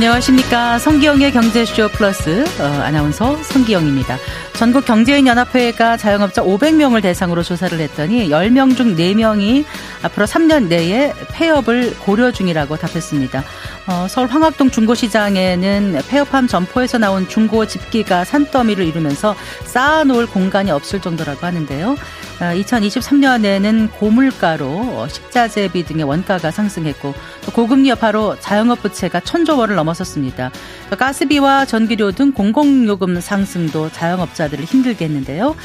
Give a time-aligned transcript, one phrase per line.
[0.00, 0.78] 안녕하십니까.
[0.78, 4.16] 성기영의 경제쇼 플러스 어, 아나운서 성기영입니다.
[4.54, 9.66] 전국 경제인연합회가 자영업자 500명을 대상으로 조사를 했더니 10명 중 4명이
[10.02, 13.44] 앞으로 3년 내에 폐업을 고려 중이라고 답했습니다.
[13.86, 19.34] 어, 서울 황학동 중고시장에는 폐업함 점포에서 나온 중고 집기가 산더미를 이루면서
[19.64, 21.96] 쌓아놓을 공간이 없을 정도라고 하는데요.
[22.38, 29.76] 2023년에는 어, 고물가로 어, 식자재비 등의 원가가 상승했고 또 고금리 여파로 자영업 부채가 천조 원을
[29.76, 30.50] 넘어섰습니다.
[30.98, 35.56] 가스비와 전기료 등 공공요금 상승도 자영업자들을 힘들게 했는데요.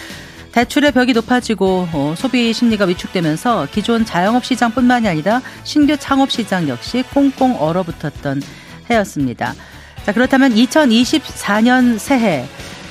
[0.55, 7.03] 대출의 벽이 높아지고 어, 소비 심리가 위축되면서 기존 자영업 시장뿐만이 아니라 신규 창업 시장 역시
[7.13, 8.41] 꽁꽁 얼어붙었던
[8.89, 9.53] 해였습니다.
[10.05, 12.45] 자, 그렇다면 2024년 새해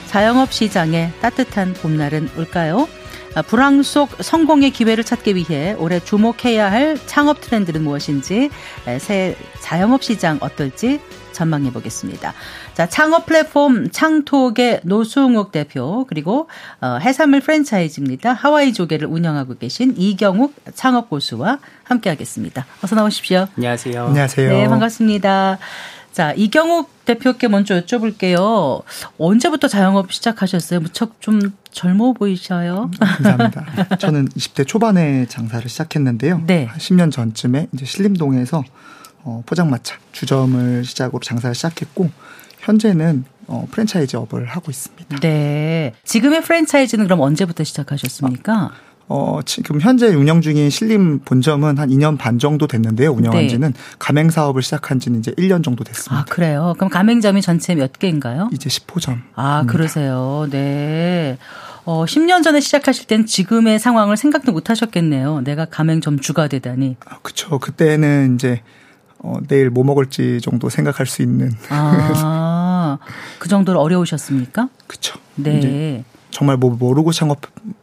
[0.09, 2.87] 자영업 시장에 따뜻한 봄날은 올까요?
[3.35, 8.51] 아, 불황 속 성공의 기회를 찾기 위해 올해 주목해야 할 창업 트렌드는 무엇인지
[8.99, 11.01] 새 자영업 시장 어떨지
[11.33, 12.35] 전망해 보겠습니다.
[12.75, 16.49] 자, 창업 플랫폼 창톡의 노승욱 대표 그리고
[16.81, 18.33] 어, 해산물 프랜차이즈입니다.
[18.33, 22.67] 하와이 조개를 운영하고 계신 이경욱 창업 고수와 함께 하겠습니다.
[22.83, 23.47] 어서 나오십시오.
[23.57, 24.07] 안녕하세요.
[24.07, 24.51] 안녕하세요.
[24.51, 25.59] 네, 반갑습니다.
[26.11, 28.83] 자, 이경욱 대표께 먼저 여쭤볼게요.
[29.19, 30.81] 언제부터 자영업 시작하셨어요?
[30.81, 32.91] 무척 좀 젊어 보이셔요.
[32.99, 33.97] 감사합니다.
[33.99, 36.43] 저는 20대 초반에 장사를 시작했는데요.
[36.47, 36.69] 네.
[36.77, 38.65] 10년 전쯤에 이제 신림동에서
[39.23, 42.11] 어, 포장마차 주점을 시작으로 장사를 시작했고
[42.65, 45.19] 현재는 어, 프랜차이즈업을 하고 있습니다.
[45.21, 45.93] 네.
[46.05, 48.53] 지금의 프랜차이즈는 그럼 언제부터 시작하셨습니까?
[48.55, 48.71] 아,
[49.07, 53.13] 어, 지금 현재 운영 중인 신림 본점은 한 2년 반 정도 됐는데요.
[53.13, 53.49] 운영한 네.
[53.49, 56.23] 지는 가맹 사업을 시작한 지는 이제 1년 정도 됐습니다.
[56.23, 56.73] 아, 그래요?
[56.79, 58.49] 그럼 가맹점이 전체 몇 개인가요?
[58.53, 59.21] 이제 10호점.
[59.35, 60.49] 아, 그러세요.
[60.51, 61.37] 네.
[61.85, 65.43] 어, 10년 전에 시작하실 땐 지금의 상황을 생각도 못 하셨겠네요.
[65.43, 66.97] 내가 가맹점 주가 되다니.
[67.05, 67.59] 아, 그쵸.
[67.59, 68.63] 그때는 이제
[69.19, 71.51] 어, 내일 뭐 먹을지 정도 생각할 수 있는.
[71.71, 72.54] 아,
[73.39, 74.69] 그 정도로 어려우셨습니까?
[74.87, 75.19] 그쵸.
[75.37, 76.05] 네.
[76.31, 77.41] 정말 뭐 모르고 창업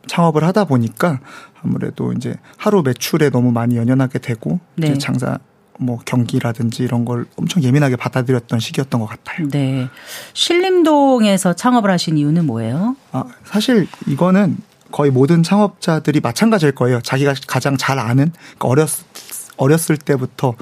[0.08, 1.20] 창업을 하다 보니까
[1.64, 4.88] 아무래도 이제 하루 매출에 너무 많이 연연하게 되고 네.
[4.88, 5.40] 이제 장사
[5.80, 9.48] 뭐 경기라든지 이런 걸 엄청 예민하게 받아들였던 시기였던 것 같아요.
[9.50, 9.88] 네.
[10.34, 12.96] 신림동에서 창업을 하신 이유는 뭐예요?
[13.12, 14.58] 아, 사실 이거는
[14.92, 17.02] 거의 모든 창업자들이 마찬가지일 거예요.
[17.02, 18.90] 자기가 가장 잘 아는 그러니까 어렸
[19.58, 20.56] 어렸을 때부터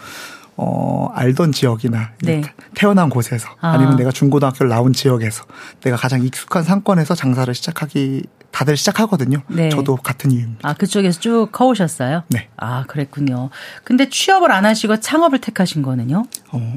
[0.61, 2.41] 어, 알던 지역이나 네.
[2.75, 3.77] 태어난 곳에서 아.
[3.77, 5.45] 니면 내가 중고등학교를 나온 지역에서
[5.79, 9.41] 내가 가장 익숙한 상권에서 장사를 시작하기 다들 시작하거든요.
[9.47, 9.69] 네.
[9.69, 10.67] 저도 같은 이유입니다.
[10.67, 12.23] 아, 그쪽에서 쭉 커오셨어요?
[12.27, 12.49] 네.
[12.57, 13.51] 아, 그랬군요.
[13.85, 16.25] 근데 취업을 안 하시고 창업을 택하신 거는요?
[16.51, 16.75] 어.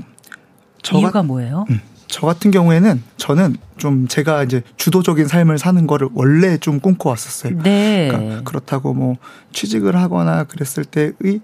[0.95, 1.65] 이유가 가, 뭐예요?
[1.71, 1.81] 음.
[2.07, 7.63] 저 같은 경우에는 저는 좀 제가 이제 주도적인 삶을 사는 거를 원래 좀 꿈꿔왔었어요.
[7.63, 8.09] 네.
[8.13, 9.17] 그러니까 그렇다고 뭐
[9.53, 11.41] 취직을 하거나 그랬을 때의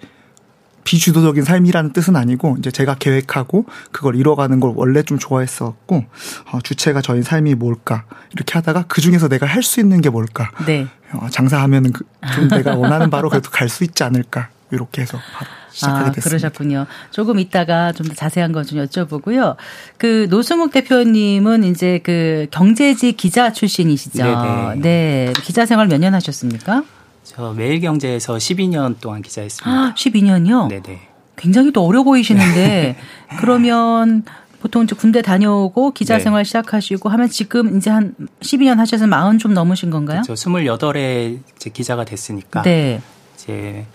[0.88, 6.04] 비주도적인 삶이라는 뜻은 아니고 이제 제가 계획하고 그걸 이뤄가는 걸 원래 좀 좋아했었고
[6.52, 10.50] 어, 주체가 저희 삶이 뭘까 이렇게 하다가 그 중에서 내가 할 수 있는 게 뭘까
[10.66, 10.86] 네.
[11.12, 15.50] 어, 장사하면은 그, 좀 내가 원하는 바로 그래도 갈 수 있지 않을까 이렇게 해서 바로
[15.72, 16.28] 시작하게 아, 됐습니다.
[16.30, 16.86] 그러셨군요.
[17.10, 19.56] 조금 이따가 좀 더 자세한 거좀 여쭤보고요.
[19.98, 24.24] 그 노승욱 대표님은 이제 그 경제지 기자 출신이시죠.
[24.24, 24.80] 네네.
[24.80, 25.32] 네.
[25.42, 26.82] 기자 생활 몇 년 하셨습니까?
[27.24, 29.70] 저 매일경제에서 12년 동안 기자했습니다.
[29.70, 30.68] 아, 12년이요?
[30.68, 31.00] 네네.
[31.36, 32.96] 굉장히 또 어려 보이시는데
[33.38, 34.24] 그러면
[34.60, 36.24] 보통 이제 군대 다녀오고 기자 네.
[36.24, 40.22] 생활 시작하시고 하면 지금 이제 한 12년 하셔서 마흔 좀 넘으신 건가요?
[40.26, 42.62] 저 28에 이제 기자가 됐으니까.
[42.62, 43.00] 네.
[43.34, 43.86] 이제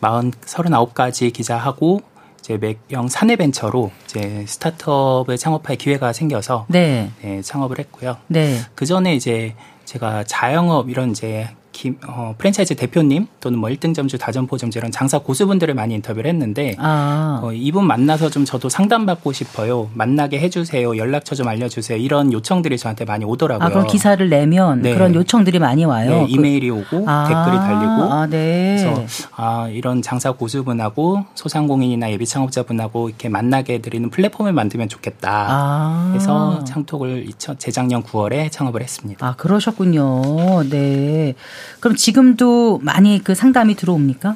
[0.00, 2.02] 마흔 39까지 기자하고
[2.38, 7.10] 이제 맥영 사내벤처로 이제 스타트업을 창업할 기회가 생겨서 네.
[7.22, 8.18] 네 창업을 했고요.
[8.28, 8.60] 네.
[8.74, 14.16] 그 전에 이제 제가 자영업 이런 이제 김, 어, 프랜차이즈 대표님 또는 뭐 1등 점주,
[14.16, 17.40] 다점포 점주 이런 장사 고수분들을 많이 인터뷰를 했는데 아.
[17.42, 19.90] 어, 이분 만나서 좀 저도 상담받고 싶어요.
[19.92, 20.96] 만나게 해주세요.
[20.96, 21.98] 연락처 좀 알려주세요.
[21.98, 23.66] 이런 요청들이 저한테 많이 오더라고요.
[23.66, 24.94] 아, 그럼 기사를 내면 네.
[24.94, 26.10] 그런 요청들이 많이 와요.
[26.10, 27.24] 네, 이메일이 오고 아.
[27.26, 28.12] 댓글이 달리고.
[28.12, 28.76] 아, 네.
[28.78, 35.46] 그래서 아, 이런 장사 고수분하고 소상공인이나 예비 창업자분하고 이렇게 만나게 해드리는 플랫폼을 만들면 좋겠다.
[35.50, 36.12] 아.
[36.14, 37.26] 해서 창톡을
[37.58, 39.26] 재작년 9월에 창업을 했습니다.
[39.26, 40.62] 아, 그러셨군요.
[40.70, 41.34] 네.
[41.80, 44.34] 그럼 지금도 많이 그 상담이 들어옵니까?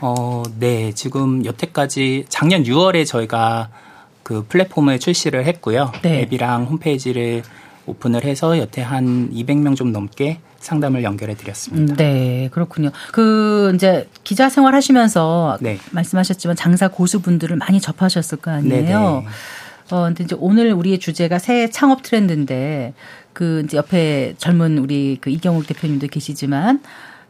[0.00, 0.92] 어, 네.
[0.92, 3.68] 지금 여태까지 작년 6월에 저희가
[4.22, 5.92] 그 플랫폼을 출시를 했고요.
[6.02, 6.22] 네.
[6.22, 7.42] 앱이랑 홈페이지를
[7.86, 11.92] 오픈을 해서 여태 한 200명 좀 넘게 상담을 연결해 드렸습니다.
[11.92, 12.90] 음, 네, 그렇군요.
[13.12, 15.78] 그 이제 기자 생활 하시면서 네.
[15.90, 18.82] 말씀하셨지만 장사 고수분들을 많이 접하셨을 거 아니에요.
[18.82, 19.26] 네네.
[19.90, 19.94] 네.
[19.94, 22.94] 어, 근데 이제 오늘 우리의 주제가 새 창업 트렌드인데
[23.32, 26.80] 그 이제 옆에 젊은 우리 그 이경욱 대표님도 계시지만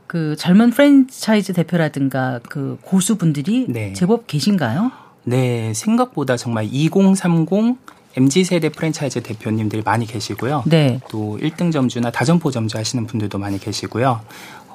[0.06, 3.92] 그 젊은 프랜차이즈 대표라든가 그 고수분들이 네.
[3.94, 4.92] 제법 계신가요?
[5.24, 7.48] 네, 생각보다 정말 2030
[8.16, 10.62] MZ 세대 프랜차이즈 대표님들이 많이 계시고요.
[10.66, 11.00] 네.
[11.08, 14.20] 또 1등 점주나 다점포 점주 하시는 분들도 많이 계시고요.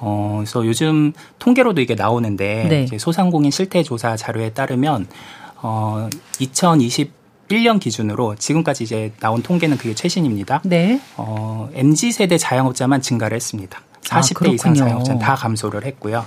[0.01, 2.97] 어, 그래서 요즘 통계로도 이게 나오는데 네.
[2.97, 5.07] 소상공인 실태 조사 자료에 따르면
[5.61, 6.09] 어,
[7.49, 10.61] 2021년 기준으로 지금까지 이제 나온 통계는 그게 최신입니다.
[10.63, 11.01] 네.
[11.17, 13.81] 어, MZ 세대 자영업자만 증가를 했습니다.
[14.01, 16.25] 40대 아, 이상 자영업자는 다 감소를 했고요.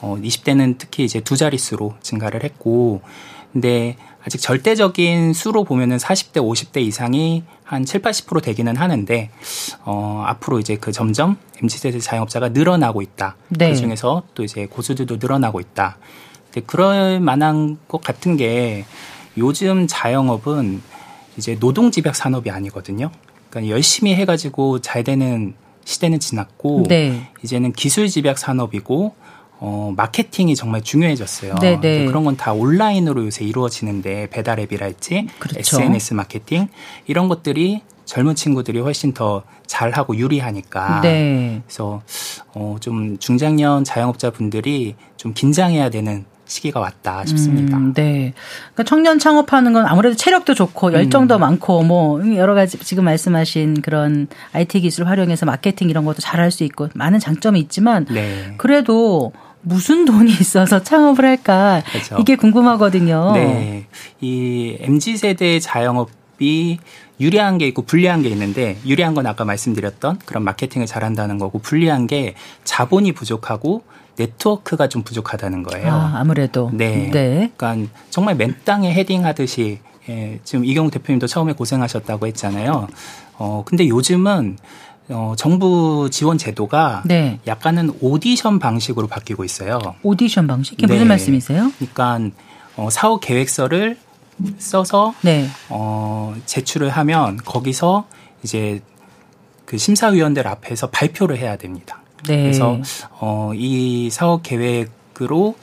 [0.00, 3.02] 어, 20대는 특히 이제 두 자릿수로 증가를 했고,
[3.52, 9.30] 근데 아직 절대적인 수로 보면은 40대, 50대 이상이 한 7, 80% 되기는 하는데,
[9.84, 13.36] 어, 앞으로 이제 그 점점 MZ세대 자영업자가 늘어나고 있다.
[13.48, 13.70] 네.
[13.70, 15.98] 그 중에서 또 이제 고수들도 늘어나고 있다.
[16.46, 18.84] 근데 그럴 만한 것 같은 게
[19.36, 20.82] 요즘 자영업은
[21.36, 23.10] 이제 노동 집약 산업이 아니거든요.
[23.48, 25.54] 그러니까 열심히 해가지고 잘 되는
[25.84, 27.28] 시대는 지났고, 네.
[27.42, 29.14] 이제는 기술 집약 산업이고,
[29.62, 31.56] 어, 마케팅이 정말 중요해졌어요.
[31.56, 31.80] 네네.
[31.80, 32.04] 네.
[32.06, 35.58] 그런 건 다 온라인으로 요새 이루어지는데 배달 앱이랄지 그렇죠.
[35.58, 36.68] SNS 마케팅
[37.06, 41.02] 이런 것들이 젊은 친구들이 훨씬 더 잘하고 유리하니까.
[41.02, 41.60] 네.
[41.66, 42.00] 그래서
[42.54, 47.76] 어, 좀 중장년 자영업자 분들이 좀 긴장해야 되는 시기가 왔다 싶습니다.
[47.76, 48.34] 음, 네.
[48.74, 51.40] 그러니까 청년 창업하는 건 아무래도 체력도 좋고 열정도 음.
[51.40, 56.64] 많고 뭐 여러 가지 지금 말씀하신 그런 IT 기술 활용해서 마케팅 이런 것도 잘할 수
[56.64, 58.54] 있고 많은 장점이 있지만 네.
[58.58, 59.32] 그래도
[59.62, 62.16] 무슨 돈이 있어서 창업을 할까 그렇죠.
[62.18, 63.32] 이게 궁금하거든요.
[63.34, 63.86] 네,
[64.20, 66.78] 이 mz 세대 자영업이
[67.20, 72.06] 유리한 게 있고 불리한 게 있는데 유리한 건 아까 말씀드렸던 그런 마케팅을 잘한다는 거고 불리한
[72.06, 73.84] 게 자본이 부족하고
[74.16, 75.90] 네트워크가 좀 부족하다는 거예요.
[75.90, 76.70] 아, 아무래도.
[76.72, 77.10] 네.
[77.10, 77.50] 네.
[77.56, 82.88] 그러니까 정말 맨 땅에 헤딩하듯이 예, 지금 이경우 대표님도 처음에 고생하셨다고 했잖아요.
[83.38, 84.58] 어, 근데 요즘은
[85.10, 87.40] 어, 정부 지원 제도가 네.
[87.46, 89.78] 약간은 오디션 방식으로 바뀌고 있어요.
[90.02, 90.74] 오디션 방식?
[90.74, 90.94] 이게 네.
[90.94, 91.72] 무슨 말씀이세요?
[91.78, 92.30] 그러니까
[92.76, 93.98] 어, 사업 계획서를
[94.58, 95.48] 써서 네.
[95.68, 98.06] 어, 제출을 하면 거기서
[98.42, 98.80] 이제
[99.64, 101.99] 그 심사위원들 앞에서 발표를 해야 됩니다.
[102.26, 102.42] 네.
[102.42, 102.78] 그래서
[103.20, 105.54] 어, 이 사업 계획으로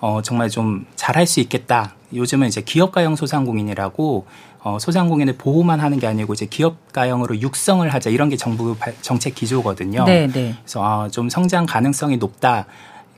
[0.00, 1.94] 어, 정말 좀 잘할 수 있겠다.
[2.12, 4.26] 요즘은 이제 기업가형 소상공인이라고
[4.62, 10.04] 어, 소상공인을 보호만 하는 게 아니고 이제 기업가형으로 육성을 하자 이런 게 정부 정책 기조거든요.
[10.04, 10.54] 네, 네.
[10.60, 12.66] 그래서 아, 좀 성장 가능성이 높다.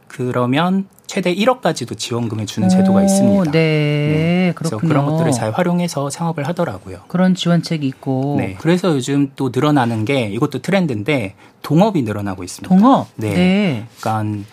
[0.09, 3.51] 그러면 최대 1억까지도 지원금을 주는 제도가 있습니다.
[3.51, 4.53] 네, 네.
[4.55, 7.01] 그래서 그런 것들을 잘 활용해서 창업을 하더라고요.
[7.09, 8.37] 그런 지원책이 있고.
[8.39, 8.57] 네.
[8.61, 12.69] 그래서 요즘 또 늘어나는 게 이것도 트렌드인데 동업이 늘어나고 있습니다.
[12.69, 13.09] 동업.
[13.17, 13.33] 네.
[13.33, 13.87] 네.
[13.99, 14.45] 그러니까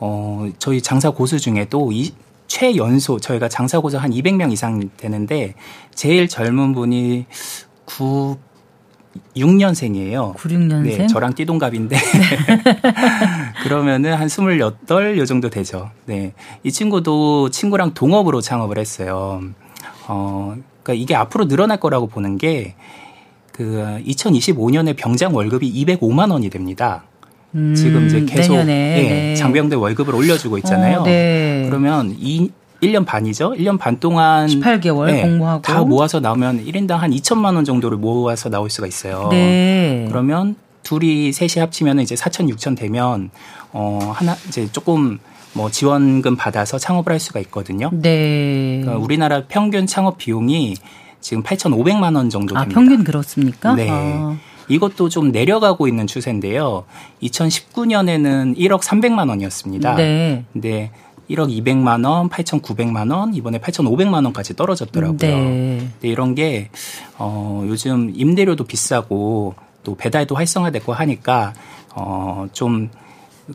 [0.00, 2.12] 어 저희 장사 고수 중에도 이
[2.46, 5.54] 최연소 저희가 장사고자 한 200명 이상 되는데
[5.94, 7.24] 제일 젊은 분이
[7.86, 8.36] 9
[9.36, 10.34] 6년생이에요.
[10.34, 10.82] 9, 6년생?
[10.82, 11.96] 네, 저랑 띠동갑인데.
[13.62, 15.90] 그러면은 한 28, 요 정도 되죠.
[16.06, 16.32] 네.
[16.62, 19.42] 이 친구도 친구랑 동업으로 창업을 했어요.
[20.08, 22.74] 어, 그러니까 이게 앞으로 늘어날 거라고 보는 게
[23.52, 27.04] 그 2025년에 병장 월급이 205만 원이 됩니다.
[27.54, 29.34] 음, 지금 이제 계속 예, 네.
[29.36, 31.00] 장병들 월급을 올려주고 있잖아요.
[31.00, 31.66] 어, 네.
[31.68, 32.50] 그러면 이
[32.82, 33.52] 1년 반이죠.
[33.52, 38.50] 1년 반 동안 18개월 네, 공모하고 다 모아서 나오면 1인당 한 2천만 원 정도를 모아서
[38.50, 39.28] 나올 수가 있어요.
[39.30, 40.06] 네.
[40.08, 43.30] 그러면 둘이 셋이 합치면 이제 4천 6천 되면
[43.72, 45.20] 어 하나 이제 조금
[45.54, 47.90] 뭐 지원금 받아서 창업을 할 수가 있거든요.
[47.92, 48.80] 네.
[48.82, 50.74] 그러니까 우리나라 평균 창업 비용이
[51.20, 52.80] 지금 8,500만 원 정도 아, 됩니다.
[52.80, 53.74] 아, 평균 그렇습니까?
[53.74, 53.88] 네.
[53.90, 54.36] 아.
[54.68, 56.84] 이것도 좀 내려가고 있는 추세인데요.
[57.22, 59.94] 2019년에는 1억 300만 원이었습니다.
[59.96, 60.44] 네.
[60.52, 60.90] 근데
[61.32, 65.18] 1억 200만 원, 8,900만 원, 이번에 8,500만 원까지 떨어졌더라고요.
[65.18, 65.78] 네.
[65.78, 66.70] 근데 이런 게
[67.18, 71.52] 어, 요즘 임대료도 비싸고 또 배달도 활성화됐고 하니까
[71.94, 72.90] 어, 좀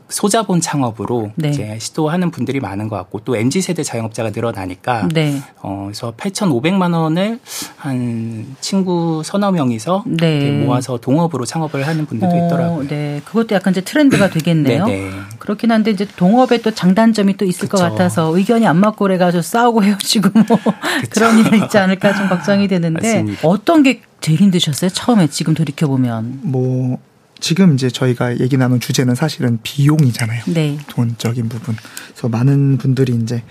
[0.08, 1.48] 소자본 창업으로 네.
[1.48, 5.40] 이제 시도하는 분들이 많은 것 같고 또 mz 세대 자영업자가 늘어나니까 네.
[5.62, 7.40] 어 그래서 8,500만 원을
[7.76, 10.62] 한 친구 서너 명이서 네.
[10.64, 12.88] 모아서 동업으로 창업을 하는 분들도 어, 있더라고요.
[12.88, 14.86] 네, 그것도 약간 이제 트렌드가 되겠네요.
[14.86, 15.10] 네, 네.
[15.38, 17.82] 그렇긴 한데 이제 동업에 또 장단점이 또 있을 그쵸.
[17.82, 20.58] 것 같아서 의견이 안 맞고 그래가지고 싸우고 헤어지고 뭐
[21.10, 23.48] 그런 일이 있지 않을까 좀 걱정이 되는데 맞습니다.
[23.48, 24.90] 어떤 게 제일 힘드셨어요?
[24.90, 26.98] 처음에 지금 돌이켜 보면 뭐
[27.40, 30.42] 지금 이제 저희가 얘기 나눈 주제는 사실은 비용이잖아요.
[30.48, 30.78] 네.
[30.88, 31.76] 돈적인 부분.
[32.08, 33.42] 그래서 많은 분들이 이제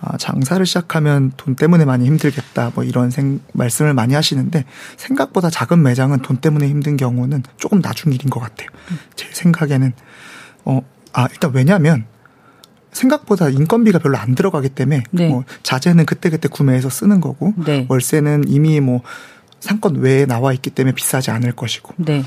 [0.00, 4.64] 아, 장사를 시작하면 돈 때문에 많이 힘들겠다 뭐 이런 생, 말씀을 많이 하시는데
[4.96, 8.68] 생각보다 작은 매장은 돈 때문에 힘든 경우는 조금 나중 일인 것 같아요.
[9.14, 9.92] 제 생각에는
[10.64, 10.80] 어,
[11.12, 12.04] 아, 일단 왜냐면
[12.92, 15.28] 생각보다 인건비가 별로 안 들어가기 때문에 네.
[15.28, 17.86] 뭐 자재는 그때그때 구매해서 쓰는 거고 네.
[17.88, 19.02] 월세는 이미 뭐
[19.60, 22.22] 상권 외에 나와 있기 때문에 비싸지 않을 것이고 네.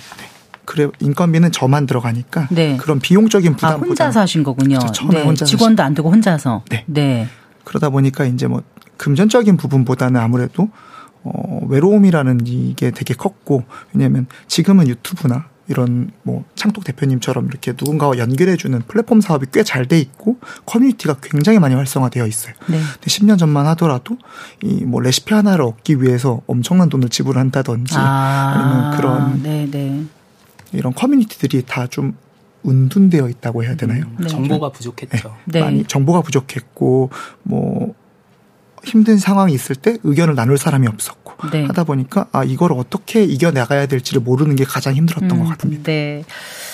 [0.70, 0.86] 네.
[0.86, 2.78] 그래 인건비는 저만 들어가니까 네.
[2.78, 4.80] 그런 비용적인 부담보다 아, 혼자서 하신 거군요.
[4.80, 4.92] 그렇죠.
[4.94, 5.26] 처음에 네.
[5.26, 6.64] 혼자 직원도 안 두고 혼자서.
[6.70, 6.84] 네.
[6.88, 7.28] 네.
[7.64, 8.62] 그러다 보니까 이제 뭐
[8.98, 10.70] 금전적인 부분보다는 아무래도
[11.24, 18.82] 어, 외로움이라는 이게 되게 컸고 왜냐하면 지금은 유튜브나 이런 뭐 창톡 대표님처럼 이렇게 누군가와 연결해주는
[18.88, 22.54] 플랫폼 사업이 꽤 잘 돼 있고 커뮤니티가 굉장히 많이 활성화되어 있어요.
[22.68, 22.78] 네.
[22.80, 24.18] 근데 10년 전만 하더라도
[24.64, 30.04] 이 뭐 레시피 하나를 얻기 위해서 엄청난 돈을 지불한다든지 아, 니면 그런 네 네.
[30.72, 30.80] 네.
[30.80, 32.16] 이런 커뮤니티들이 다좀
[32.64, 34.04] 운둔되어 있다고 해야 되나요?
[34.06, 34.28] 음, 네.
[34.28, 35.36] 정보가 부족했죠.
[35.46, 35.62] 네.
[35.62, 37.10] 많이 정보가 부족했고
[37.44, 37.96] 뭐
[38.84, 41.66] 힘든 상황이 있을 때 의견을 나눌 사람이 없었고 네.
[41.66, 45.84] 하다 보니까 아 이걸 어떻게 이겨 나가야 될지를 모르는 게 가장 힘들었던 음, 것 같습니다.
[45.84, 46.24] 네.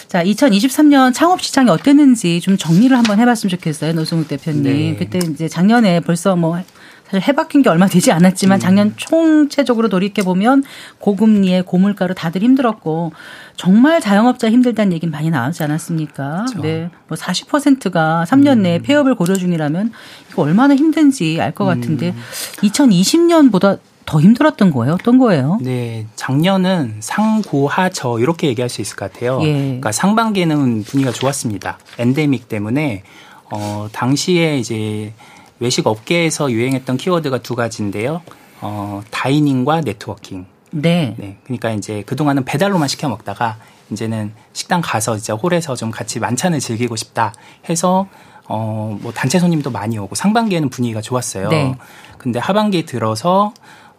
[0.07, 4.63] 자, 2023년 창업 시장이 어땠는지 좀 정리를 한번 해봤으면 좋겠어요, 노승욱 대표님.
[4.63, 4.95] 네.
[4.95, 6.61] 그때 이제 작년에 벌써 뭐
[7.05, 8.59] 사실 해바뀐 게 얼마 되지 않았지만 음.
[8.59, 10.63] 작년 총체적으로 돌이켜 보면
[10.99, 13.13] 고금리에 고물가로 다들 힘들었고
[13.57, 16.45] 정말 자영업자 힘들다는 얘기는 많이 나오지 않았습니까?
[16.49, 16.61] 그렇죠.
[16.61, 16.89] 네.
[17.07, 18.81] 뭐 40%가 3년 내에 음.
[18.83, 19.91] 폐업을 고려 중이라면
[20.31, 22.21] 이거 얼마나 힘든지 알 것 같은데 음.
[22.63, 24.93] 2020년보다 더 힘들었던 거예요?
[24.95, 25.57] 어떤 거예요?
[25.61, 29.39] 네, 작년은 상고하저 이렇게 얘기할 수 있을 것 같아요.
[29.43, 29.53] 예.
[29.53, 31.79] 그러니까 상반기에는 분위기가 좋았습니다.
[31.97, 33.03] 엔데믹 때문에
[33.49, 35.13] 어 당시에 이제
[35.59, 38.21] 외식 업계에서 유행했던 키워드가 두 가지인데요.
[38.61, 40.45] 어, 다이닝과 네트워킹.
[40.71, 41.15] 네.
[41.17, 41.37] 네.
[41.43, 43.57] 그러니까 이제 그동안은 배달로만 시켜 먹다가
[43.91, 47.33] 이제는 식당 가서 이제 홀에서 좀 같이 만찬을 즐기고 싶다
[47.69, 48.07] 해서
[48.47, 51.49] 어, 뭐 단체 손님도 많이 오고 상반기에는 분위기가 좋았어요.
[51.49, 51.75] 네.
[52.17, 53.53] 근데 하반기에 들어서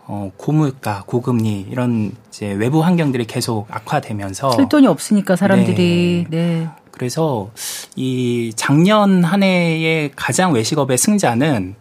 [0.09, 6.37] 어, 고물가, 고금리 이런 이제 외부 환경들이 계속 악화되면서 쓸 돈이 없으니까 사람들이 네.
[6.61, 6.69] 네.
[6.97, 7.51] 그래서
[7.95, 11.75] 이 작년 한 해의 가장 외식업의 승자는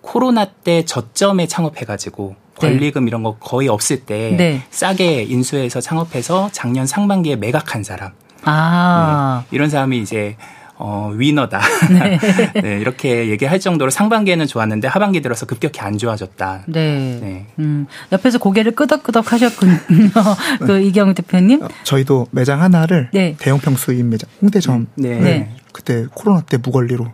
[0.00, 2.68] 코로나 때 저점에 창업해가지고 네.
[2.68, 3.08] 권리금 네.
[3.08, 4.62] 이런 거 거의 없을 때 네.
[4.70, 8.12] 싸게 인수해서 창업해서 작년 상반기에 매각한 사람.
[8.44, 9.42] 아.
[9.44, 9.56] 네.
[9.56, 10.36] 이런 사람이 이제
[10.82, 11.60] 어, 위너다.
[11.90, 12.18] 네.
[12.62, 12.80] 네.
[12.80, 16.62] 이렇게 얘기할 정도로 상반기에는 좋았는데 하반기 들어서 급격히 안 좋아졌다.
[16.68, 17.18] 네.
[17.20, 17.46] 네.
[17.58, 19.76] 음, 옆에서 고개를 끄덕끄덕 하셨군요.
[20.64, 21.62] 그 이경 대표님.
[21.62, 23.36] 어, 저희도 매장 하나를 네.
[23.38, 24.74] 대형평 수입 매장 홍대점.
[24.74, 25.20] 음, 네.
[25.20, 25.56] 네.
[25.72, 27.12] 그때 코로나 때 무권리로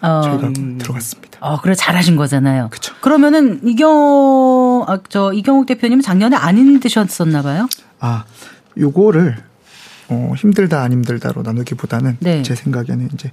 [0.00, 0.78] 어, 저희가 음.
[0.78, 1.38] 들어갔습니다.
[1.40, 2.68] 어, 그래 잘하신 거잖아요.
[2.70, 2.94] 그렇죠.
[3.02, 7.68] 그러면은 이경 아, 저 이경욱 대표님은 작년에 안 힘드셨었나 봐요.
[8.00, 8.24] 아,
[8.78, 9.36] 요거를
[10.08, 12.42] 어, 힘들다 안 힘들다로 나누기보다는 네.
[12.42, 13.30] 제 생각에는 이제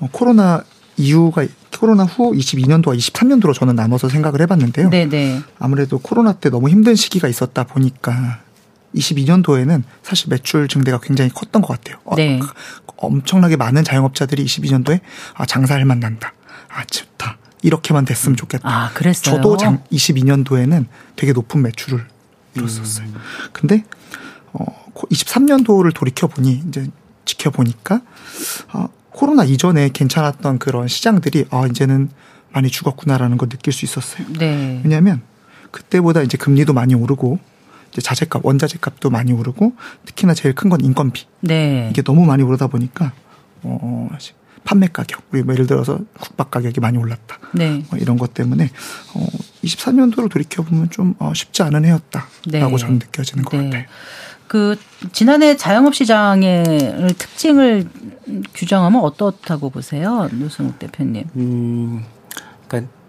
[0.00, 0.62] 어, 코로나
[0.96, 1.46] 이후가
[1.78, 4.88] 코로나 후 22년도와 23년도로 저는 나눠서 생각을 해봤는데요.
[4.88, 5.08] 네네.
[5.08, 5.40] 네.
[5.58, 8.40] 아무래도 코로나 때 너무 힘든 시기가 있었다 보니까
[8.94, 11.98] 22년도에는 사실 매출 증대가 굉장히 컸던 것 같아요.
[12.04, 12.40] 어, 네.
[12.40, 15.00] 어, 엄청나게 많은 자영업자들이 22년도에
[15.34, 16.32] 아 장사할 만 난다.
[16.68, 17.38] 아 좋다.
[17.62, 18.68] 이렇게만 됐으면 좋겠다.
[18.68, 19.36] 아, 그랬어요.
[19.36, 22.06] 저도 장 22년도에는 되게 높은 매출을
[22.54, 23.06] 이뤘었어요.
[23.06, 23.14] 음.
[23.52, 23.84] 근데
[24.52, 24.64] 어
[25.10, 26.86] 23년도를 돌이켜 보니 이제
[27.24, 28.00] 지켜보니까
[28.72, 32.10] 아, 코로나 이전에 괜찮았던 그런 시장들이 아 이제는
[32.52, 34.26] 많이 죽었구나라는 걸 느낄 수 있었어요.
[34.38, 34.80] 네.
[34.84, 35.22] 왜냐하면
[35.70, 37.38] 그때보다 이제 금리도 많이 오르고
[37.92, 39.74] 이제 자재값, 원자재 값도 많이 오르고
[40.06, 41.24] 특히나 제일 큰 건 인건비.
[41.40, 41.88] 네.
[41.90, 43.12] 이게 너무 많이 오르다 보니까
[43.62, 44.08] 어
[44.64, 47.38] 판매 가격, 우리 뭐 예를 들어서 국밥 가격이 많이 올랐다.
[47.54, 47.84] 네.
[47.90, 48.70] 뭐 이런 것 때문에
[49.14, 49.26] 어
[49.64, 52.76] 23년도를 돌이켜 보면 좀 어, 쉽지 않은 해였다라고 네.
[52.78, 53.64] 저는 느껴지는 것 네.
[53.64, 53.84] 같아요.
[54.48, 54.76] 그
[55.12, 56.64] 지난해 자영업 시장의
[57.18, 57.88] 특징을
[58.54, 61.24] 규정하면 어떻다고 보세요, 노승욱 대표님?
[61.36, 62.04] 음,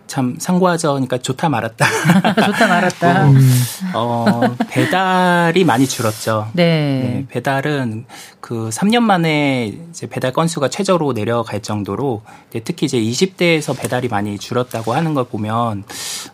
[0.07, 1.85] 참 상고하저니까 좋다 말았다.
[2.45, 3.29] 좋다 말았다.
[3.93, 6.49] 어, 배달이 많이 줄었죠.
[6.53, 6.63] 네.
[6.63, 7.25] 네.
[7.29, 8.05] 배달은
[8.39, 12.21] 그 3년 만에 이제 배달 건수가 최저로 내려갈 정도로
[12.63, 15.83] 특히 이제 20대에서 배달이 많이 줄었다고 하는 걸 보면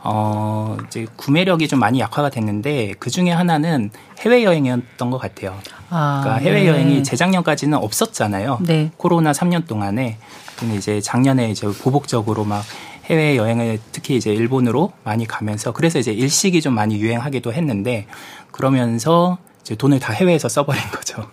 [0.03, 3.89] 어, 이제 구매력이 좀 많이 약화가 됐는데 그 중에 하나는
[4.20, 5.58] 해외 여행이었던 것 같아요.
[5.89, 7.03] 아, 그러니까 해외 여행이 네.
[7.03, 8.60] 재작년까지는 없었잖아요.
[8.62, 8.92] 네.
[8.98, 10.18] 코로나 3년 동안에
[10.58, 12.63] 근데 이제 작년에 이제 보복적으로 막
[13.05, 18.07] 해외 여행을 특히 이제 일본으로 많이 가면서 그래서 이제 일식이 좀 많이 유행하기도 했는데
[18.51, 21.27] 그러면서 이제 돈을 다 해외에서 써버린 거죠.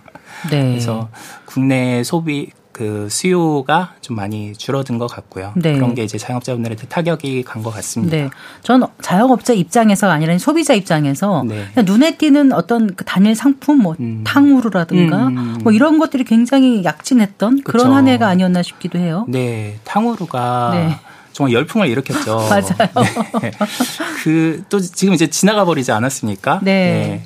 [0.50, 0.62] 네.
[0.70, 1.08] 그래서
[1.44, 5.52] 국내 소비 그 수요가 좀 많이 줄어든 것 같고요.
[5.54, 5.74] 네.
[5.74, 8.16] 그런 게 이제 자영업자분들한테 타격이 간 것 같습니다.
[8.16, 8.30] 네.
[8.62, 11.66] 전 자영업자 입장에서가 아니라 소비자 입장에서 네.
[11.84, 14.22] 눈에 띄는 어떤 그 단일 상품 뭐 음.
[14.24, 15.58] 탕후루라든가 음.
[15.62, 17.78] 뭐 이런 것들이 굉장히 약진했던 그쵸.
[17.78, 19.26] 그런 한 해가 아니었나 싶기도 해요.
[19.28, 19.78] 네.
[19.84, 20.96] 탕후루가 네.
[21.40, 22.36] 정말 열풍을 일으켰죠.
[22.50, 23.08] 맞아요.
[23.40, 23.50] 네.
[24.22, 26.60] 그또 지금 이제 지나가 버리지 않았습니까?
[26.62, 26.72] 네.
[26.72, 27.24] 네.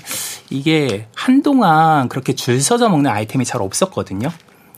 [0.50, 4.30] 이게 한동안 그렇게 줄 서서 먹는 아이템이 잘 없었거든요.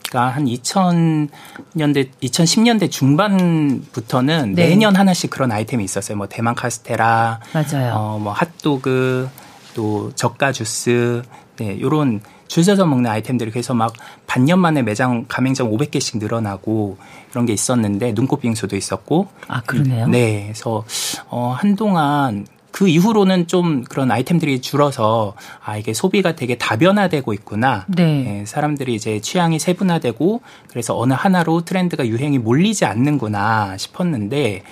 [0.08, 4.68] 그러니까 한 2000년대, 2010년대 중반부터는 네.
[4.68, 6.16] 매년 하나씩 그런 아이템이 있었어요.
[6.16, 7.92] 뭐 대만 카스테라, 맞아요.
[7.94, 9.28] 어, 뭐 핫도그,
[9.74, 11.22] 또 저가 주스,
[11.56, 13.92] 네, 요런 줄 서서 먹는 아이템들이 그래서 막
[14.26, 16.96] 반년 만에 매장 가맹점 500개씩 늘어나고
[17.30, 20.08] 이런 게 있었는데 눈꽃 빙수도 있었고 아 그러네요.
[20.08, 20.84] 네, 그래서
[21.28, 25.32] 어 한동안 그 이후로는 좀 그런 아이템들이 줄어서
[25.64, 27.86] 아 이게 소비가 되게 다변화되고 있구나.
[27.88, 28.40] 네.
[28.40, 34.62] 예, 사람들이 이제 취향이 세분화되고 그래서 어느 하나로 트렌드가 유행이 몰리지 않는구나 싶었는데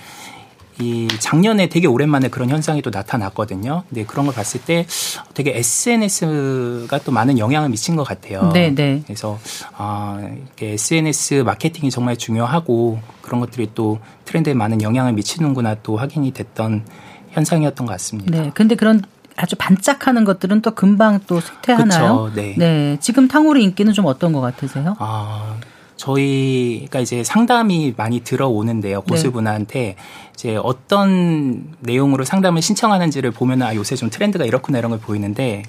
[0.79, 3.83] 이 작년에 되게 오랜만에 그런 현상이 또 나타났거든요.
[3.89, 4.85] 근데 그런 걸 봤을 때
[5.33, 8.51] 되게 SNS가 또 많은 영향을 미친 것 같아요.
[8.53, 9.01] 네, 네.
[9.05, 9.39] 그래서
[9.77, 16.31] 아, 이렇게 SNS 마케팅이 정말 중요하고 그런 것들이 또 트렌드에 많은 영향을 미치는구나 또 확인이
[16.31, 16.85] 됐던
[17.31, 18.41] 현상이었던 것 같습니다.
[18.41, 18.51] 네.
[18.53, 19.01] 근데 그런
[19.37, 22.23] 아주 반짝하는 것들은 또 금방 또 쇠퇴하나요?
[22.23, 22.55] 그쵸, 네.
[22.57, 22.97] 네.
[23.01, 24.95] 지금 탕후루 인기는 좀 어떤 것 같으세요?
[24.99, 25.57] 아,
[26.05, 29.01] 저희가 이제 상담이 많이 들어오는데요.
[29.01, 29.05] 네.
[29.09, 29.95] 고수분한테 네.
[30.33, 35.63] 이제 어떤 내용으로 상담을 신청하는지를 보면 아 요새 좀 트렌드가 이렇구나 이런 걸 보이는데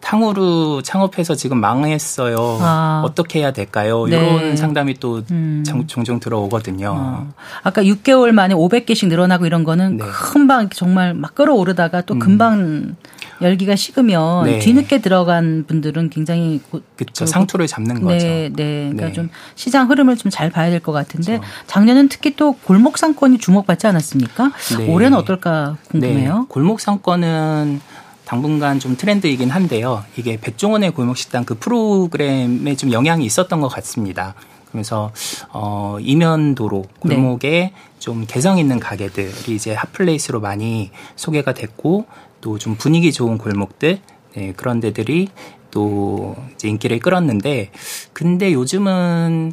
[0.00, 2.58] 탕후루 창업해서 지금 망했어요.
[2.60, 3.02] 아.
[3.04, 4.06] 어떻게 해야 될까요?
[4.06, 4.16] 네.
[4.16, 5.64] 이런 상담이 또 음.
[5.86, 6.94] 종종 들어오거든요.
[6.96, 7.28] 어.
[7.62, 10.04] 아까 6개월 만에 500개씩 늘어나고 이런 거는 네.
[10.32, 12.18] 금방 정말 막 끌어오르다가 또 음.
[12.20, 12.96] 금방
[13.40, 14.58] 열기가 식으면 네.
[14.58, 16.60] 뒤늦게 들어간 분들은 굉장히
[16.96, 17.26] 그렇죠.
[17.26, 18.26] 상투를 잡는 네, 거죠.
[18.26, 18.90] 네, 네.
[18.90, 19.12] 그러니까 네.
[19.12, 21.52] 좀 시장 흐름을 좀 잘 봐야 될 것 같은데 그렇죠.
[21.66, 24.52] 작년은 특히 또 골목 상권이 주목받지 않았습니까?
[24.78, 24.88] 네.
[24.88, 26.46] 올해는 어떨까 궁금해요.
[26.48, 27.80] 골목 상권은
[28.24, 30.04] 당분간 좀 트렌드이긴 한데요.
[30.16, 34.34] 이게 백종원의 골목식당 그 프로그램에 좀 영향이 있었던 것 같습니다.
[34.70, 35.10] 그래서
[35.50, 37.72] 어 이면도로 골목에 네.
[37.98, 42.04] 좀 개성 있는 가게들이 이제 핫플레이스로 많이 소개가 됐고
[42.40, 44.00] 또 좀 분위기 좋은 골목들
[44.34, 45.28] 네, 그런 데들이
[45.70, 47.70] 또 이제 인기를 끌었는데
[48.12, 49.52] 근데 요즘은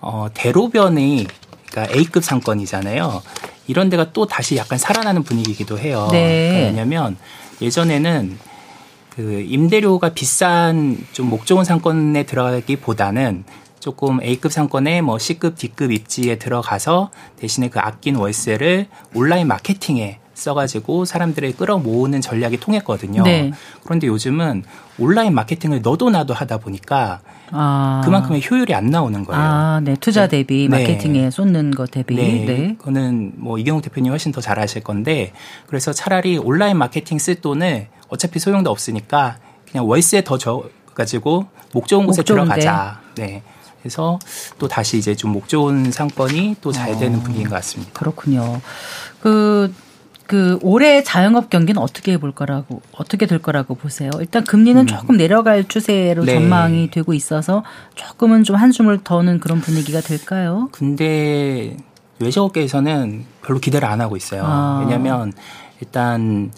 [0.00, 1.26] 어 대로변이
[1.70, 3.22] 그러니까 A급 상권이잖아요.
[3.66, 6.08] 이런 데가 또 다시 약간 살아나는 분위기이기도 해요.
[6.12, 6.48] 네.
[6.48, 7.16] 그러니까 왜냐면
[7.62, 8.38] 예전에는
[9.10, 13.44] 그 임대료가 비싼 좀 목 좋은 상권에 들어가기보다는
[13.80, 21.04] 조금 A급 상권에 뭐 C급, D급 입지에 들어가서 대신에 그 아낀 월세를 온라인 마케팅에 써가지고
[21.04, 23.22] 사람들을 끌어모으는 전략이 통했거든요.
[23.22, 23.52] 네.
[23.84, 24.64] 그런데 요즘은
[24.98, 27.20] 온라인 마케팅을 너도 나도 하다 보니까
[27.50, 28.00] 아.
[28.04, 29.40] 그만큼의 효율이 안 나오는 거예요.
[29.42, 29.96] 아, 네.
[30.00, 30.78] 투자 대비 네.
[30.80, 32.14] 마케팅에 쏟는 거 대비.
[32.16, 32.44] 네.
[32.44, 32.74] 네.
[32.78, 35.32] 그거는 뭐 이경욱 대표님 훨씬 더 잘 아실 건데
[35.66, 39.38] 그래서 차라리 온라인 마케팅 쓸 돈을 어차피 소용도 없으니까
[39.70, 43.00] 그냥 월세 더 줘 가지고 목 좋은 곳에 목 들어가자.
[43.16, 43.42] 네.
[43.82, 44.18] 그래서
[44.58, 46.98] 또 다시 이제 좀 목 좋은 상권이 또잘 어.
[46.98, 47.92] 되는 분위기인 것 같습니다.
[47.92, 48.60] 그렇군요.
[49.20, 49.74] 그
[50.26, 54.10] 그 올해 자영업 경기는 어떻게 볼 거라고 어떻게 될 거라고 보세요?
[54.20, 54.86] 일단 금리는 음.
[54.86, 56.34] 조금 내려갈 추세로 네.
[56.34, 57.62] 전망이 되고 있어서
[57.94, 60.68] 조금은 좀 한숨을 더는 그런 분위기가 될까요?
[60.72, 61.76] 근데
[62.20, 64.42] 외식업계에서는 별로 기대를 안 하고 있어요.
[64.46, 64.78] 아.
[64.82, 65.32] 왜냐하면
[65.80, 66.52] 일단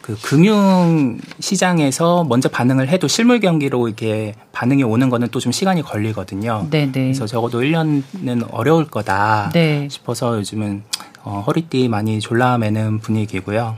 [0.00, 5.82] 그 금융 시장에서 먼저 반응을 해도 실물 경기로 이렇게 반응이 오는 거는 또 좀 시간이
[5.82, 6.66] 걸리거든요.
[6.70, 6.92] 네네.
[6.92, 7.02] 네.
[7.02, 9.88] 그래서 적어도 1년은 어려울 거다 네.
[9.90, 10.82] 싶어서 요즘은
[11.24, 13.76] 어, 허리띠 많이 졸라매는 분위기고요.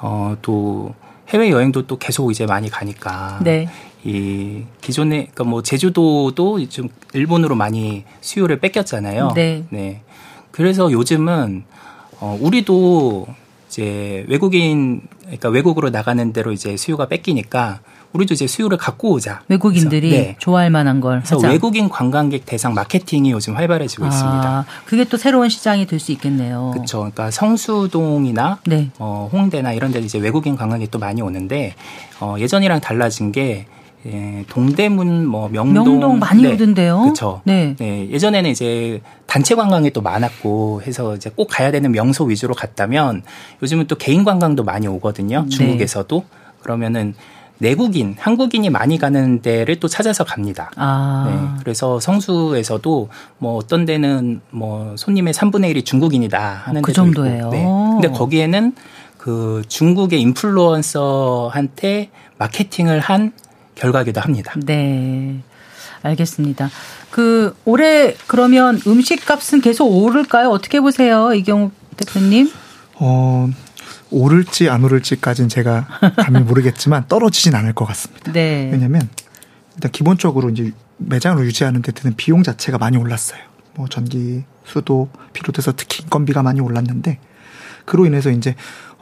[0.00, 0.94] 어, 또
[1.28, 3.68] 해외 여행도 또 계속 이제 많이 가니까 네.
[4.04, 9.32] 이 기존에 그러니까 뭐 제주도도 좀 일본으로 많이 수요를 뺏겼잖아요.
[9.34, 9.64] 네.
[9.70, 10.02] 네.
[10.50, 11.64] 그래서 요즘은
[12.20, 13.26] 어 우리도
[13.68, 17.80] 이제 외국인 그러니까 외국으로 나가는 대로 이제 수요가 뺏기니까
[18.12, 19.42] 우리도 이제 수요를 갖고 오자.
[19.48, 20.36] 외국인들이 네.
[20.38, 21.48] 좋아할 만한 걸 그래서 하자.
[21.48, 24.66] 외국인 관광객 대상 마케팅이 요즘 활발해지고 아, 있습니다.
[24.86, 26.70] 그게 또 새로운 시장이 될 수 있겠네요.
[26.72, 26.98] 그렇죠.
[26.98, 28.90] 그러니까 성수동이나 네.
[28.98, 31.74] 어, 홍대나 이런 데 이제 외국인 관광객 또 많이 오는데
[32.20, 33.66] 어, 예전이랑 달라진 게
[34.06, 37.00] 예, 동대문 뭐 명동, 명동 많이 네, 오던데요.
[37.00, 37.42] 그렇죠.
[37.44, 37.74] 네.
[37.78, 38.08] 네.
[38.10, 43.22] 예전에는 이제 단체 관광이 또 많았고 해서 이제 꼭 가야 되는 명소 위주로 갔다면
[43.60, 45.42] 요즘은 또 개인 관광도 많이 오거든요.
[45.42, 45.48] 네.
[45.50, 46.24] 중국에서도
[46.62, 47.14] 그러면은
[47.58, 50.70] 내국인, 한국인이 많이 가는 데를 또 찾아서 갑니다.
[50.76, 51.26] 아.
[51.28, 51.60] 네.
[51.60, 57.50] 그래서 성수에서도 뭐 어떤 데는 뭐 손님의 3분의 1이 중국인이다 하는 그 정도예요.
[57.50, 57.64] 네.
[57.64, 58.74] 근데 거기에는
[59.16, 63.32] 그 중국의 인플루언서한테 마케팅을 한
[63.74, 64.54] 결과기도 합니다.
[64.64, 65.40] 네.
[66.02, 66.70] 알겠습니다.
[67.10, 70.50] 그 올해 그러면 음식 값은 계속 오를까요?
[70.50, 71.32] 어떻게 보세요?
[71.34, 72.50] 이경욱 대표님?
[72.94, 73.48] 어,
[74.10, 78.32] 오를지 안 오를지까지는 제가 감히 모르겠지만 떨어지진 않을 것 같습니다.
[78.32, 78.70] 네.
[78.72, 79.08] 왜냐면
[79.74, 83.40] 일단 기본적으로 이제 매장을 유지하는 데 드는 비용 자체가 많이 올랐어요.
[83.74, 87.18] 뭐 전기, 수도 비롯해서 특히 인건비가 많이 올랐는데
[87.84, 88.54] 그로 인해서 이제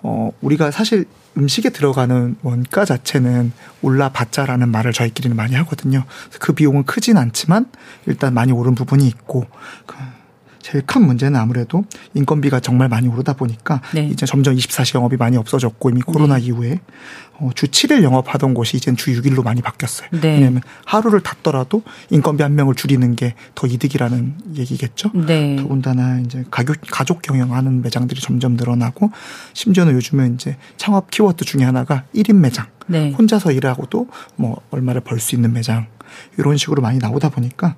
[0.02, 6.04] 어 우리가 사실 음식에 들어가는 원가 자체는 올라봤자라는 말을 저희끼리는 많이 하거든요.
[6.40, 7.66] 그 비용은 크진 않지만
[8.06, 9.46] 일단 많이 오른 부분이 있고
[9.86, 9.96] 그
[10.66, 14.08] 제일 큰 문제는 아무래도 인건비가 정말 많이 오르다 보니까 네.
[14.08, 16.46] 이제 점점 24시 영업이 많이 없어졌고 이미 코로나 네.
[16.46, 16.80] 이후에
[17.38, 20.08] 어, 주 7일 영업하던 곳이 이젠 주 6일로 많이 바뀌었어요.
[20.10, 20.34] 네.
[20.34, 25.10] 왜냐하면 하루를 닫더라도 인건비 한 명을 줄이는 게 더 이득이라는 얘기겠죠.
[25.14, 25.54] 네.
[25.56, 29.10] 더군다나 이제 가족 가족 경영하는 매장들이 점점 늘어나고
[29.52, 32.66] 심지어는 요즘은 이제 창업 키워드 중에 하나가 1인 매장.
[32.88, 33.12] 네.
[33.12, 35.86] 혼자서 일하고도 뭐 얼마를 벌 수 있는 매장
[36.38, 37.76] 이런 식으로 많이 나오다 보니까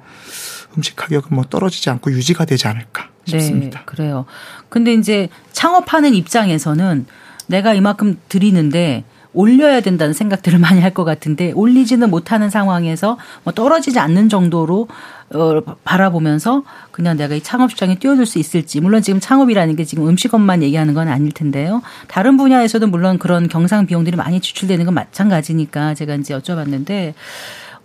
[0.78, 3.80] 음식 가격은 뭐 떨어지지 않고 유지가 되지 않을까 싶습니다.
[3.80, 4.24] 네, 그래요.
[4.68, 7.06] 근데 이제 창업하는 입장에서는
[7.46, 13.98] 내가 이만큼 드리는데 올려야 된다는 생각들을 많이 할 것 같은데 올리지는 못하는 상황에서 뭐 떨어지지
[13.98, 14.88] 않는 정도로
[15.34, 20.08] 어, 바라보면서 그냥 내가 이 창업 시장에 뛰어들 수 있을지 물론 지금 창업이라는 게 지금
[20.08, 21.82] 음식업만 얘기하는 건 아닐 텐데요.
[22.08, 27.12] 다른 분야에서도 물론 그런 경상 비용들이 많이 지출되는 건 마찬가지니까 제가 이제 여쭤봤는데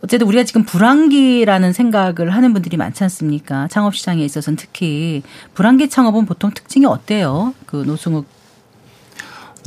[0.03, 3.69] 어쨌든 우리가 지금 불황기라는 생각을 하는 분들이 많지 않습니까?
[3.69, 7.53] 창업 시장에 있어서는 특히 불황기 창업은 보통 특징이 어때요?
[7.65, 8.25] 그 노승욱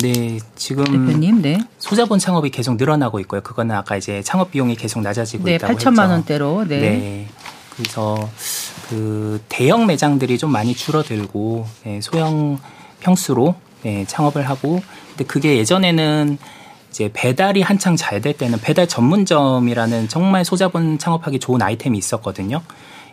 [0.02, 1.58] 네, 지금 대표님, 네.
[1.78, 3.40] 소자본 창업이 계속 늘어나고 있고요.
[3.40, 6.12] 그거는 아까 이제 창업 비용이 계속 낮아지고 네, 있다고 8천만 했죠.
[6.12, 6.64] 원대로.
[6.68, 6.80] 네.
[6.80, 7.28] 네.
[7.74, 8.28] 그래서
[8.90, 12.58] 그 대형 매장들이 좀 많이 줄어들고 네, 소형
[13.00, 16.36] 평수로 네, 창업을 하고 근데 그게 예전에는
[16.96, 22.62] 이제 배달이 한창 잘 될 때는 배달 전문점이라는 정말 소자본 창업하기 좋은 아이템이 있었거든요.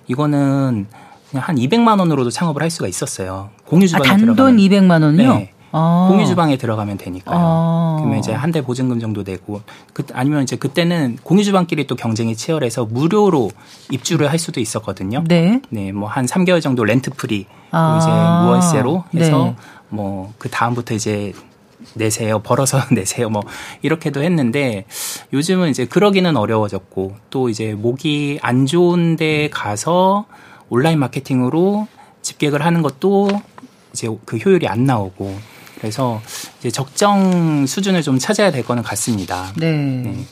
[0.07, 0.87] 이거는
[1.29, 3.49] 그냥 한 200만 원으로도 창업을 할 수가 있었어요.
[3.65, 4.57] 공유 주방에 아, 단돈 들어가면.
[4.59, 5.33] 200만 원요?
[5.35, 5.51] 네.
[5.73, 6.07] 아.
[6.09, 7.37] 공유 주방에 들어가면 되니까요.
[7.37, 7.95] 아.
[7.99, 12.37] 그러면 이제 한 대 보증금 정도 내고 그 아니면 이제 그때는 공유 주방끼리 또 경쟁이
[12.37, 13.51] 치열해서 무료로
[13.91, 15.25] 입주를 할 수도 있었거든요.
[15.27, 15.59] 네.
[15.69, 17.99] 네, 뭐 한 3개월 정도 rent free 아.
[17.99, 19.55] 이제 무월세로 해서 네.
[19.89, 21.33] 뭐그 다음부터 이제
[21.93, 23.41] 내세요, 벌어서 내세요, 뭐
[23.81, 24.85] 이렇게도 했는데
[25.31, 30.25] 요즘은 이제 그러기는 어려워졌고 또 이제 목이 안 좋은데 가서
[30.69, 31.87] 온라인 마케팅으로
[32.21, 33.29] 집객을 하는 것도
[33.93, 35.37] 이제 그 효율이 안 나오고
[35.79, 36.21] 그래서
[36.59, 39.51] 이제 적정 수준을 좀 찾아야 될 거는 같습니다.
[39.57, 39.71] 네.
[39.71, 40.25] 네.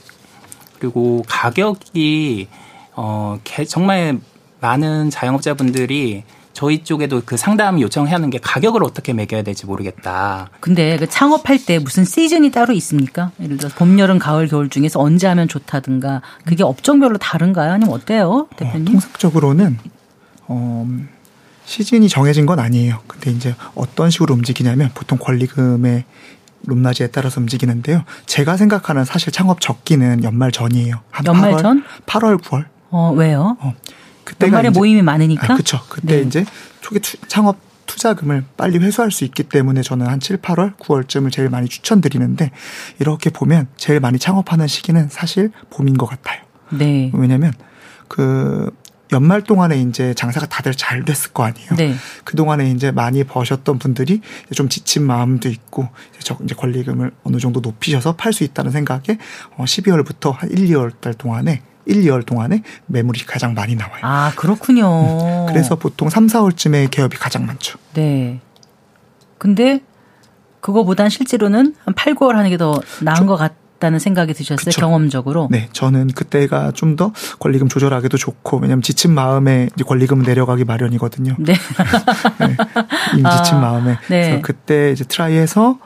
[0.79, 2.47] 그리고 가격이
[2.93, 3.37] 어
[3.67, 4.19] 정말
[4.61, 10.49] 많은 자영업자분들이 저희 쪽에도 그 상담 요청하는 게 가격을 어떻게 매겨야 될지 모르겠다.
[10.59, 13.31] 근데 그 창업할 때 무슨 시즌이 따로 있습니까?
[13.41, 17.71] 예를 들어서 봄, 여름, 가을, 겨울 중에서 언제 하면 좋다든가 그게 업종별로 다른가요?
[17.73, 18.87] 아니면 어때요, 대표님?
[18.87, 19.77] 어, 통상적으로는
[20.47, 20.87] 어,
[21.65, 22.99] 시즌이 정해진 건 아니에요.
[23.07, 26.03] 근데 이제 어떤 식으로 움직이냐면 보통 권리금의
[26.63, 28.03] 높낮이에 따라서 움직이는데요.
[28.25, 30.99] 제가 생각하는 사실 창업 적기는 연말 전이에요.
[31.09, 31.83] 한 연말 8월, 전?
[32.05, 32.65] 8월, 9월.
[32.91, 33.57] 어, 왜요?
[33.61, 33.73] 어,
[34.31, 35.45] 그때가 연말에 모임이 많으니까.
[35.45, 35.81] 아, 그렇죠.
[35.89, 36.21] 그때 네.
[36.21, 36.45] 이제
[36.79, 41.49] 초기 투, 창업 투자금을 빨리 회수할 수 있기 때문에 저는 한 7, 8월, 9월쯤을 제일
[41.49, 42.51] 많이 추천드리는데
[42.99, 46.41] 이렇게 보면 제일 많이 창업하는 시기는 사실 봄인 것 같아요.
[46.69, 47.11] 네.
[47.13, 47.51] 왜냐면
[48.07, 48.71] 그
[49.11, 51.75] 연말 동안에 이제 장사가 다들 잘 됐을 거 아니에요.
[51.75, 51.95] 네.
[52.23, 54.21] 그 동안에 이제 많이 버셨던 분들이
[54.53, 59.17] 좀 지친 마음도 있고 이제, 이제 권리금을 어느 정도 높이셔서 팔 수 있다는 생각에
[59.57, 63.99] 12월부터 어, 한 1, 2월 달 동안에 1, 2월 동안에 매물이 가장 많이 나와요.
[64.01, 64.87] 아, 그렇군요.
[64.87, 65.45] 음.
[65.47, 67.77] 그래서 보통 3, 4월쯤에 개업이 가장 많죠.
[67.93, 68.39] 네.
[69.37, 69.81] 근데
[70.59, 74.57] 그거보단 실제로는 한 8, 9월 하는 게 더 나은 것 같다는 생각이 드셨어요?
[74.65, 74.79] 그쵸.
[74.81, 75.47] 경험적으로?
[75.49, 75.69] 네.
[75.73, 81.35] 저는 그때가 좀 더 권리금 조절하기도 좋고 왜냐면 지친 마음에 권리금은 내려가기 마련이거든요.
[81.39, 81.53] 네.
[82.39, 82.57] 네.
[83.17, 83.97] 임 지친 아, 마음에.
[84.09, 84.25] 네.
[84.27, 85.79] 그래서 그때 이제 트라이해서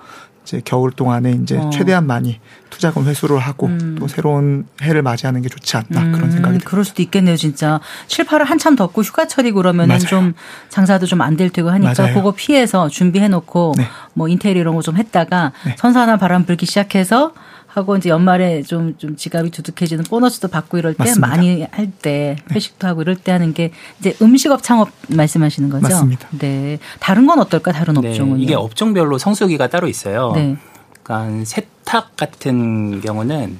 [0.45, 1.69] 이제 겨울 동안에 이제 어.
[1.71, 3.95] 최대한 많이 투자금 회수를 하고 음.
[3.99, 6.11] 또 새로운 해를 맞이하는 게 좋지 않나 음.
[6.11, 6.69] 그런 생각이 듭니다.
[6.69, 7.79] 그럴 수도 있겠네요, 진짜.
[8.07, 10.33] 7, 8월 한참 덥고 휴가철이고 그러면은 좀
[10.69, 12.13] 장사도 좀 안 될 테고 하니까 맞아요.
[12.13, 13.85] 그거 피해서 준비해 놓고 네.
[14.13, 15.75] 뭐 인테리어 이런 거 좀 했다가 네.
[15.79, 17.33] 선선한 바람 불기 시작해서
[17.75, 21.27] 하고 이제 연말에 좀, 좀 지갑이 두둑해지는 보너스도 받고 이럴 때 맞습니다.
[21.27, 22.87] 많이 할 때 회식도 네.
[22.87, 25.81] 하고 이럴 때 하는 게 이제 음식업 창업 말씀하시는 거죠?
[25.81, 26.27] 맞습니다.
[26.39, 26.79] 네.
[26.99, 27.73] 다른 건 어떨까?
[27.73, 28.09] 다른 네.
[28.09, 28.39] 업종은?
[28.39, 30.31] 이게 업종별로 성수기가 따로 있어요.
[30.35, 30.55] 네.
[31.03, 33.59] 그러니까 세탁 같은 경우는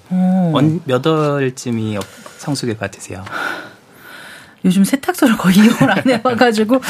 [0.86, 1.98] 몇 월쯤이
[2.38, 3.24] 성수기 같으세요?
[4.64, 6.82] 요즘 세탁소를 거의 이용을 안 해봐가지고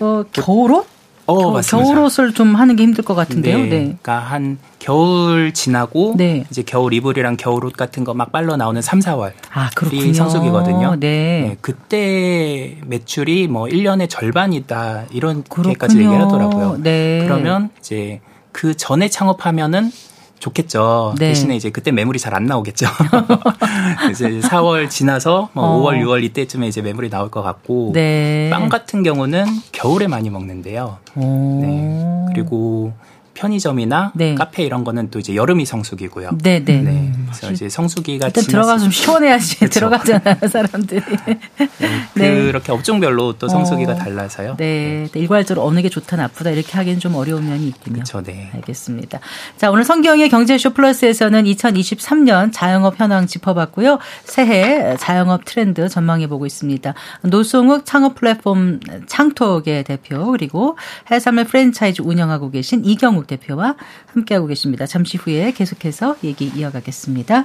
[0.00, 0.86] 어, 겨울옷?
[1.26, 3.58] 어, 겨, 겨울옷을 좀 하는 게 힘들 것 같은데요.
[3.58, 3.62] 네.
[3.64, 3.78] 네.
[3.80, 6.44] 그러니까 한 겨울 지나고 네.
[6.50, 9.32] 이제 겨울 이불이랑 겨울옷 같은 거 막 빨려 나오는 3, 4월.
[9.52, 10.12] 아, 그렇군요.
[10.12, 10.96] 성수기거든요.
[11.00, 11.08] 네.
[11.48, 11.56] 네.
[11.60, 15.06] 그때 매출이 뭐 1년의 절반이다.
[15.10, 16.78] 이런 게까지 얘기를 하더라고요.
[16.82, 17.20] 네.
[17.24, 18.20] 그러면 이제
[18.52, 19.90] 그 전에 창업하면은
[20.38, 21.14] 좋겠죠.
[21.18, 21.28] 네.
[21.28, 22.86] 대신에 이제 그때 매물이 잘 안 나오겠죠.
[24.10, 25.80] 이제 4월 지나서 뭐 어.
[25.82, 28.50] 5월, 6월 이때쯤에 이제 매물이 나올 것 같고 네.
[28.50, 30.98] 빵 같은 경우는 겨울에 많이 먹는데요.
[31.14, 32.26] 네.
[32.34, 32.92] 그리고
[33.36, 34.34] 편의점이나 네.
[34.34, 36.30] 카페 이런 거는 또 이제 여름이 성수기고요.
[36.42, 36.80] 네, 네.
[36.80, 37.12] 네.
[37.26, 39.80] 그래서 이제 성수기가 일단 들어가서 좀 시원해야지 그렇죠.
[39.80, 41.02] 들어가잖아요 사람들이.
[41.26, 41.38] 네,
[42.16, 42.46] 네.
[42.46, 44.56] 그렇게 업종별로 또 성수기가 어, 달라서요.
[44.56, 45.08] 네.
[45.12, 45.20] 네.
[45.20, 47.96] 일괄적으로 어느 게 좋다 나쁘다 이렇게 하기는 좀 어려운 면이 있군요.
[47.96, 48.22] 그렇죠.
[48.22, 48.50] 네.
[48.54, 49.20] 알겠습니다.
[49.58, 53.98] 자 오늘 성경의 경제쇼 플러스에서는 2023년 자영업 현황 짚어봤고요.
[54.24, 56.94] 새해 자영업 트렌드 전망해 보고 있습니다.
[57.22, 60.78] 노송욱 창업 플랫폼 창톡의 대표 그리고
[61.10, 63.76] 해삼의 프랜차이즈 운영하고 계신 이경욱 대표와
[64.12, 64.86] 함께하고 계십니다.
[64.86, 67.44] 잠시 후에 계속해서 얘기 이어가겠습니다.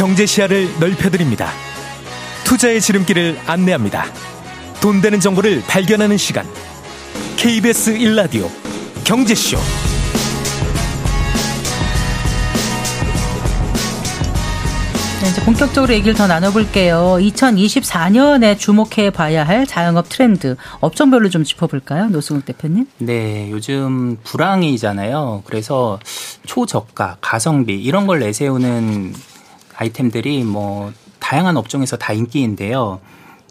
[0.00, 1.50] 경제 시야를 넓혀드립니다.
[2.44, 4.06] 투자의 지름길을 안내합니다.
[4.80, 6.46] 돈 되는 정보를 발견하는 시간.
[7.36, 8.48] KBS 1라디오
[9.04, 9.58] 경제쇼.
[15.22, 17.18] 네, 이제 본격적으로 얘기를 더 나눠볼게요.
[17.20, 22.86] 2024년에 주목해 봐야 할 자영업 트렌드 업종별로 좀 짚어볼까요, 노승욱 대표님?
[22.98, 25.42] 네, 요즘 불황이잖아요.
[25.44, 25.98] 그래서
[26.46, 29.12] 초저가, 가성비 이런 걸 내세우는
[29.76, 33.00] 아이템들이 뭐 다양한 업종에서 다 인기인데요.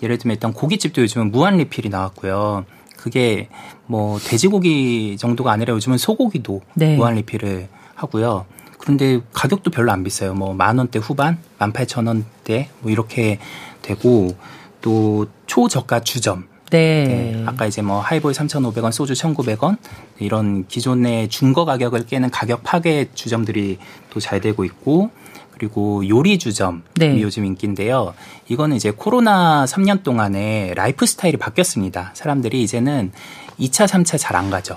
[0.02, 2.66] 예를 들면 일단 고깃집도 요즘은 무한 리필이 나왔고요.
[2.98, 3.48] 그게
[3.86, 6.96] 뭐 돼지고기 정도가 아니라 요즘은 소고기도 네.
[6.96, 8.46] 무한 리필을 하고요.
[8.90, 10.34] 그런데 가격도 별로 안 비싸요.
[10.34, 13.38] 뭐 만 원대 후반, 만 팔천 원대 뭐 이렇게
[13.84, 14.36] 되고
[14.82, 16.48] 또 초저가 주점.
[16.72, 17.04] 네.
[17.36, 17.44] 네.
[17.46, 19.78] 아까 이제 뭐 하이볼 3,500원, 소주 1,900원
[20.20, 23.78] 이런 기존의 중거 가격을 깨는 가격 파괴 주점들이
[24.10, 25.12] 또 잘 되고 있고
[25.52, 27.22] 그리고 요리 주점이 네.
[27.22, 28.14] 요즘 인기인데요.
[28.48, 32.12] 이거는 이제 코로나 3년 동안에 라이프 스타일이 바뀌었습니다.
[32.16, 33.12] 사람들이 이제는
[33.60, 34.76] 2차, 3차 잘 안 가죠.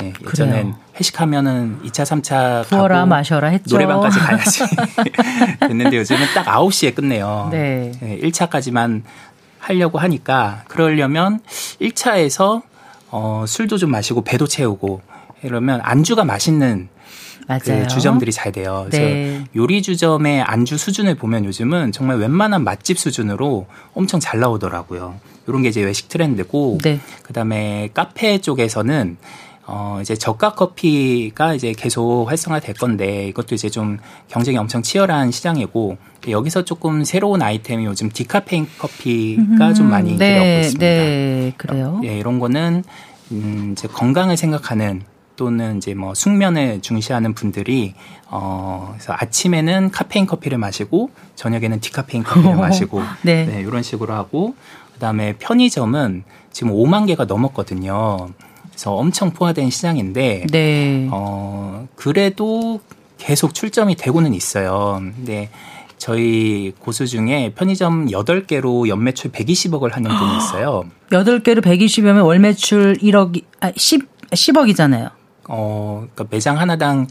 [0.00, 0.74] 네, 예전엔.
[0.98, 3.76] 회식하면은 2차, 3차 부어라 마셔라 했죠.
[3.76, 4.64] 노래방까지 가야지.
[5.60, 7.48] 됐는데 요즘은 딱 9시에 끝내요.
[7.50, 7.92] 네.
[8.00, 9.02] 네 1차까지만
[9.58, 11.40] 하려고 하니까 그러려면
[11.80, 12.62] 1차에서
[13.10, 15.00] 어, 술도 좀 마시고 배도 채우고
[15.42, 16.88] 이러면 안주가 맛있는
[17.62, 18.86] 그 주점들이 잘 돼요.
[18.88, 19.44] 그래서 네.
[19.56, 25.18] 요리 주점의 안주 수준을 보면 요즘은 정말 웬만한 맛집 수준으로 엄청 잘 나오더라고요.
[25.46, 27.00] 이런 게 이제 외식 트렌드고 네.
[27.22, 29.16] 그다음에 카페 쪽에서는
[29.70, 35.30] 어, 이제 저가 커피가 이제 계속 활성화 될 건데 이것도 이제 좀 경쟁이 엄청 치열한
[35.30, 40.86] 시장이고 여기서 조금 새로운 아이템이 요즘 디카페인 커피가 음, 좀 많이 네, 얻고 있습니다.
[40.86, 42.00] 네, 그래요.
[42.04, 42.82] 예, 이런 거는
[43.32, 45.02] 음, 이제 건강을 생각하는
[45.36, 47.94] 또는 이제 뭐 숙면을 중시하는 분들이
[48.26, 53.44] 어 그래서 아침에는 카페인 커피를 마시고 저녁에는 디카페인 커피를 마시고 네.
[53.44, 54.54] 네 이런 식으로 하고
[54.94, 58.30] 그다음에 편의점은 지금 5만 개가 넘었거든요.
[58.78, 61.08] 그래서 엄청 포화된 시장인데 네.
[61.10, 62.78] 어 그래도
[63.18, 65.02] 계속 출점이 되고는 있어요.
[65.16, 65.50] 근데
[65.96, 70.84] 저희 고수 중에 편의점 8개로 연매출 120억을 하는 분이 있어요.
[71.10, 75.10] 8개로 120이면 월 매출 1억 아 10, 10억이잖아요.
[75.48, 77.08] 어, 그러니까 매장 하나당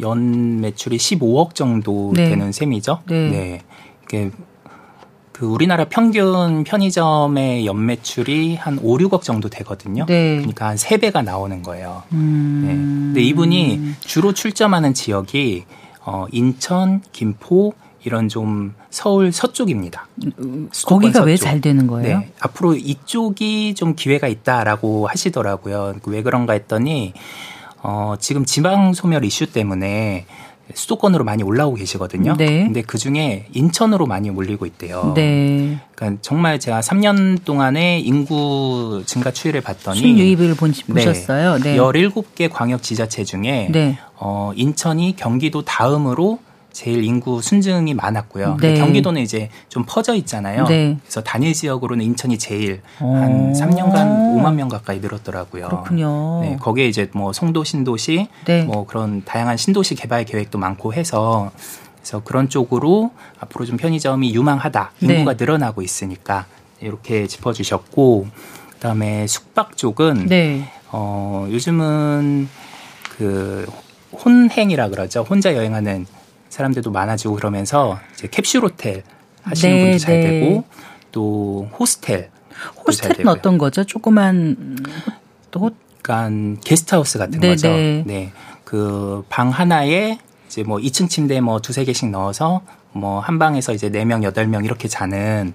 [0.00, 2.28] 연 매출이 15억 정도 네.
[2.28, 3.00] 되는 셈이죠.
[3.08, 3.62] 네.
[4.10, 4.30] 네.
[5.36, 10.06] 그 우리나라 평균 편의점의 연매출이 한 5, 6억 정도 되거든요.
[10.06, 10.36] 네.
[10.36, 12.04] 그러니까 한 3배가 나오는 거예요.
[12.12, 12.62] 음.
[12.64, 12.72] 네.
[12.74, 15.66] 근데 이분이 주로 출점하는 지역이
[16.06, 20.08] 어 인천, 김포 이런 좀 서울 서쪽입니다.
[20.86, 22.20] 거기가 왜잘 되는 거예요?
[22.20, 22.32] 네.
[22.40, 25.96] 앞으로 이쪽이 좀 기회가 있다라고 하시더라고요.
[26.06, 27.12] 왜 그런가 했더니
[27.82, 30.24] 어 지금 지방 소멸 이슈 때문에
[30.74, 32.36] 수도권으로 많이 올라오고 계시거든요.
[32.36, 32.64] 네.
[32.64, 35.12] 근데 그 중에 인천으로 많이 몰리고 있대요.
[35.14, 35.78] 네.
[35.94, 41.58] 그러니까 정말 제가 3년 동안의 인구 증가 추이를 봤더니 순유입을 보셨어요.
[41.58, 41.72] 네.
[41.72, 41.78] 네.
[41.78, 43.98] 17개 광역 지자체 중에 네.
[44.16, 46.40] 어 인천이 경기도 다음으로
[46.76, 48.58] 제일 인구 순증이 많았고요.
[48.60, 48.74] 네.
[48.74, 50.66] 경기도는 이제 좀 퍼져 있잖아요.
[50.66, 50.98] 네.
[51.00, 55.68] 그래서 단일 지역으로는 인천이 제일 한 3년간 5만 명 가까이 늘었더라고요.
[55.68, 56.40] 그렇군요.
[56.42, 58.64] 네, 거기에 이제 뭐 송도 신도시 네.
[58.64, 61.50] 뭐 그런 다양한 신도시 개발 계획도 많고 해서
[61.94, 63.10] 그래서 그런 쪽으로
[63.40, 64.92] 앞으로 좀 편의점이 유망하다.
[65.00, 65.36] 인구가 네.
[65.42, 66.44] 늘어나고 있으니까
[66.82, 68.26] 이렇게 짚어 주셨고
[68.74, 70.70] 그다음에 숙박 쪽은 네.
[70.92, 72.50] 어 요즘은
[73.16, 73.66] 그
[74.12, 75.22] 혼행이라 그러죠.
[75.22, 76.04] 혼자 여행하는
[76.56, 79.02] 사람들도 많아지고 그러면서 이제 캡슐 호텔
[79.42, 80.40] 하시는 네, 분도 잘 네.
[80.40, 80.64] 되고
[81.12, 82.30] 또 호스텔
[82.86, 83.84] 호스텔은 어떤 거죠?
[83.84, 84.78] 조그만
[85.50, 87.68] 또 그러니까 게스트하우스 같은 네, 거죠.
[87.68, 88.02] 네.
[88.06, 88.32] 네.
[88.64, 93.90] 그 방 하나에 이제 뭐 2층 침대 뭐 두세 개씩 넣어서 뭐 한 방에서 이제
[93.90, 95.52] 4명, 8명 이렇게 자는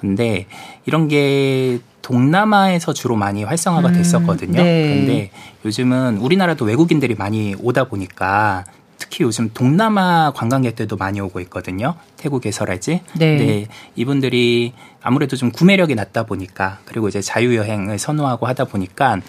[0.00, 0.46] 근데
[0.86, 4.62] 이런 게 동남아에서 주로 많이 활성화가 음, 됐었거든요.
[4.62, 4.82] 네.
[4.88, 5.30] 그런데
[5.66, 8.64] 요즘은 우리나라도 외국인들이 많이 오다 보니까
[9.10, 11.94] 특히 요즘 동남아 관광객들도 많이 오고 있거든요.
[12.18, 13.00] 태국에서라지.
[13.14, 13.36] 네.
[13.36, 13.66] 네.
[13.96, 19.20] 이분들이 아무래도 좀 구매력이 낮다 보니까 그리고 이제 자유여행을 선호하고 하다 보니까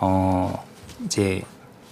[0.00, 0.64] 어
[1.04, 1.42] 이제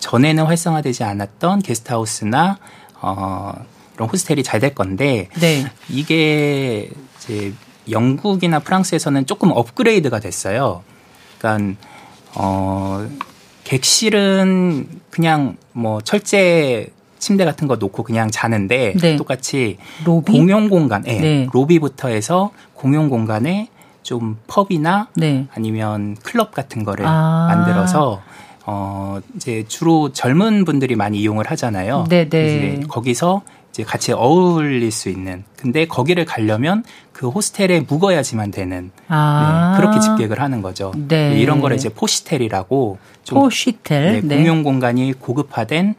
[0.01, 2.59] 전에는 활성화되지 않았던 게스트하우스나
[3.01, 3.53] 어
[3.95, 5.71] 이런 호스텔이 잘 될 건데 네.
[5.89, 7.55] 이게 이제
[7.89, 10.83] 영국이나 프랑스에서는 조금 업그레이드가 됐어요.
[11.39, 11.81] 그러니까
[12.35, 13.09] 어
[13.63, 19.17] 객실은 그냥 뭐 철제 침대 같은 거 놓고 그냥 자는데 네.
[19.17, 20.33] 똑같이 로비?
[20.33, 21.21] 공용 공간, 네.
[21.21, 21.49] 네.
[21.53, 23.69] 로비부터 해서 공용 공간에
[24.03, 25.47] 좀 펍이나 네.
[25.55, 27.49] 아니면 클럽 같은 거를 아.
[27.51, 28.23] 만들어서
[28.65, 32.05] 어 이제 주로 젊은 분들이 많이 이용을 하잖아요.
[32.09, 32.29] 네네.
[32.29, 32.81] 네.
[32.89, 33.43] 거기서
[33.77, 35.45] 이제 같이 어울릴 수 있는.
[35.57, 39.73] 근데 거기를 가려면 그 호스텔에 묵어야지만 되는 아.
[39.75, 40.93] 네, 그렇게 집객을 하는 거죠.
[40.97, 41.31] 네.
[41.31, 42.99] 네 이런 거를 이제 포시텔이라고
[43.29, 45.95] 포시텔 네, 공용 공간이 고급화된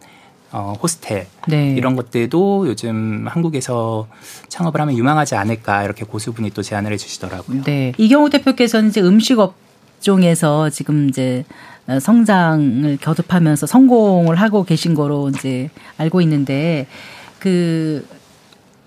[0.51, 1.73] 어, 호스텔 네.
[1.75, 4.07] 이런 것들도 요즘 한국에서
[4.47, 7.63] 창업을 하면 유망하지 않을까 이렇게 고수분이 또 제안을 해주시더라고요.
[7.63, 11.43] 네, 이경우 대표께서는 이제 음식 업종에서 지금 이제
[12.01, 16.87] 성장을 겨듭하면서 성공을 하고 계신 거로 이제 알고 있는데
[17.39, 18.05] 그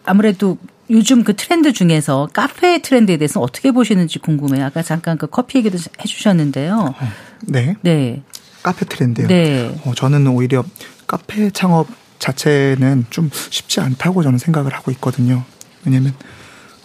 [0.05, 0.59] 아무래도
[0.90, 4.64] 요즘 그 트렌드 중에서 카페 트렌드에 대해서 어떻게 보시는지 궁금해요.
[4.64, 6.94] 아까 잠깐 그 커피 얘기도 해주셨는데요.
[7.46, 7.77] 네.
[7.83, 8.23] 네.
[8.62, 9.29] 카페 트렌드요.
[9.29, 9.81] 네.
[9.87, 10.64] 어, 저는 오히려
[11.11, 11.88] 카페 창업
[12.20, 15.42] 자체는 좀 쉽지 않다고 저는 생각을 하고 있거든요.
[15.85, 16.14] 왜냐면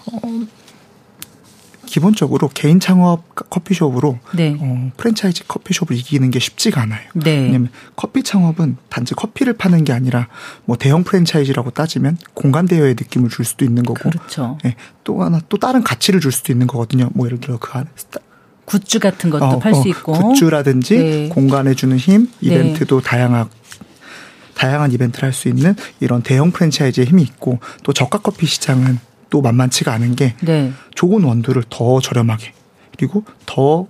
[0.08, 0.20] 어,
[1.86, 4.58] 기본적으로 개인 창업 커피숍으로 네.
[4.60, 7.08] 어, 프랜차이즈 커피숍을 이기는 게 쉽지가 않아요.
[7.14, 7.38] 네.
[7.38, 10.28] 왜냐면 커피 창업은 단지 커피를 파는 게 아니라
[10.66, 14.58] 뭐 대형 프랜차이즈라고 따지면 공간 대여의 느낌을 줄 수도 있는 거고, 그렇죠.
[14.64, 17.12] 네, 또 하나 또 다른 가치를 줄 수도 있는 거거든요.
[17.14, 17.86] 뭐 예를 들어 그 안에
[18.66, 21.30] 굿즈 같은 것도 어, 팔수 어, 있고 굿즈라든지 네.
[21.30, 22.32] 공간에 주는 힘, 네.
[22.42, 23.08] 이벤트도 네.
[23.08, 23.50] 다양한
[24.56, 29.42] 다양한 이벤트를 할 수 있는 이런 대형 프랜차이즈의 힘이 있고 또 저가 커피 시장은 또
[29.42, 30.72] 만만치가 않은 게 네.
[30.96, 32.54] 좋은 원두를 더 저렴하게
[32.98, 33.88] 그리고 더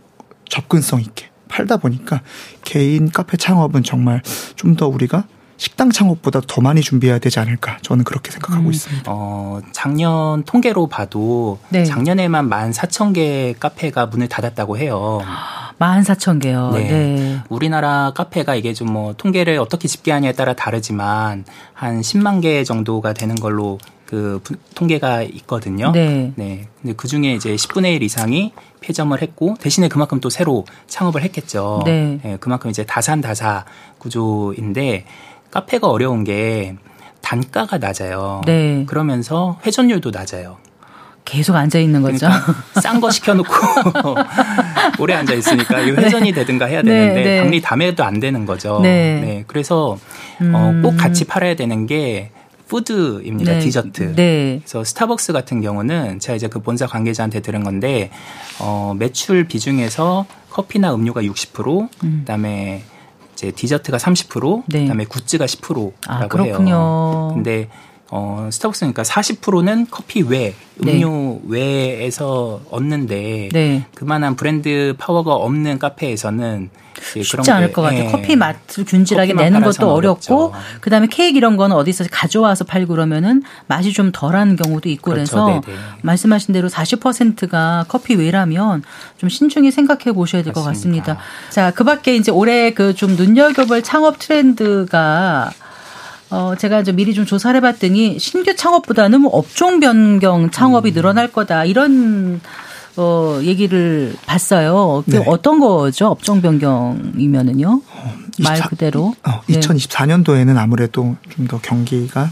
[0.49, 2.21] 접근성 있게 팔다 보니까
[2.63, 4.21] 개인 카페 창업은 정말
[4.55, 5.25] 좀 더 우리가
[5.57, 8.71] 식당 창업보다 더 많이 준비해야 되지 않을까 저는 그렇게 생각하고 음.
[8.71, 9.03] 있습니다.
[9.07, 11.85] 어, 작년 통계로 봐도 네.
[11.85, 15.21] 작년에만 14,000개 카페가 문을 닫았다고 해요.
[15.79, 16.73] 14,000개요.
[16.73, 16.89] 네.
[16.89, 17.39] 네.
[17.49, 23.35] 우리나라 카페가 이게 좀 뭐 통계를 어떻게 집계하냐에 따라 다르지만 한 10만 개 정도가 되는
[23.35, 24.41] 걸로 그
[24.73, 25.91] 통계가 있거든요.
[25.91, 26.31] 네.
[26.35, 26.67] 네.
[26.81, 31.81] 근데 그 중에 이제 10분의 1 이상이 폐점을 했고 대신에 그만큼 또 새로 창업을 했겠죠.
[31.85, 32.19] 네.
[32.23, 33.65] 네 그만큼 이제 다산다사
[33.97, 35.05] 구조인데
[35.55, 36.75] 카페가 어려운 게
[37.21, 38.41] 단가가 낮아요.
[38.45, 38.83] 네.
[38.87, 40.57] 그러면서 회전율도 낮아요.
[41.23, 42.27] 계속 앉아 있는 거죠.
[42.27, 43.53] 그러니까 싼거 시켜놓고
[44.99, 46.35] 오래 앉아 있으니까 이 회전이 네.
[46.35, 47.41] 되든가 해야 되는데 네, 네.
[47.41, 48.81] 박리 담에도 안 되는 거죠.
[48.83, 49.21] 네.
[49.21, 49.43] 네.
[49.47, 49.97] 그래서
[50.41, 50.53] 음.
[50.53, 52.31] 어, 꼭 같이 팔아야 되는 게
[52.67, 53.53] 푸드입니다.
[53.53, 53.59] 네.
[53.59, 54.15] 디저트.
[54.15, 54.59] 네.
[54.59, 58.11] 그래서 스타벅스 같은 경우는 제가 이제 그 본사 관계자한테 들은 건데
[58.59, 62.17] 어, 매출 비중에서 커피나 음료가 60%, 음.
[62.19, 62.83] 그다음에
[63.35, 64.81] 이제 디저트가 30%, 네.
[64.83, 66.67] 그다음에 굿즈가 10%라고 아, 그렇군요.
[66.67, 67.31] 해요.
[67.33, 67.69] 근데
[68.17, 70.93] 어, 스타벅스는 그러니까 40%는 커피 외, 네.
[70.93, 71.59] 음료 네.
[71.97, 73.85] 외에서 얻는데 네.
[73.93, 76.69] 그만한 브랜드 파워가 없는 카페에서는
[77.23, 78.05] 쉽지 않을 것 같아요.
[78.05, 78.11] 예.
[78.11, 80.51] 커피 맛을 균질하게 내는 것도 어렵고 어렵죠.
[80.79, 85.35] 그다음에 케이크 이런 거는 어디서 가져와서 팔고 그러면은 맛이 좀 덜한 경우도 있고 그렇죠.
[85.45, 85.77] 그래서 네네.
[86.03, 88.81] 말씀하신 대로 40%가 커피 외라면
[89.17, 91.17] 좀 신중히 생각해 보셔야 될 것 같습니다.
[91.49, 95.51] 자, 그밖에 이제 올해 그 좀 눈여겨볼 창업 트렌드가
[96.35, 100.93] 어, 제가 좀 미리 좀 조사를 해봤더니 신규 창업보다는 뭐 업종 변경 창업이 음.
[100.93, 102.41] 늘어날 거다 이런
[102.97, 105.03] 어, 얘기를 봤어요.
[105.05, 105.23] 그 네.
[105.27, 106.07] 어떤 거죠?
[106.07, 107.81] 업종 변경이면은요?
[107.89, 109.15] 어, 24, 말 그대로.
[109.23, 112.31] 어, 2024년도에는 아무래도 좀 더 경기가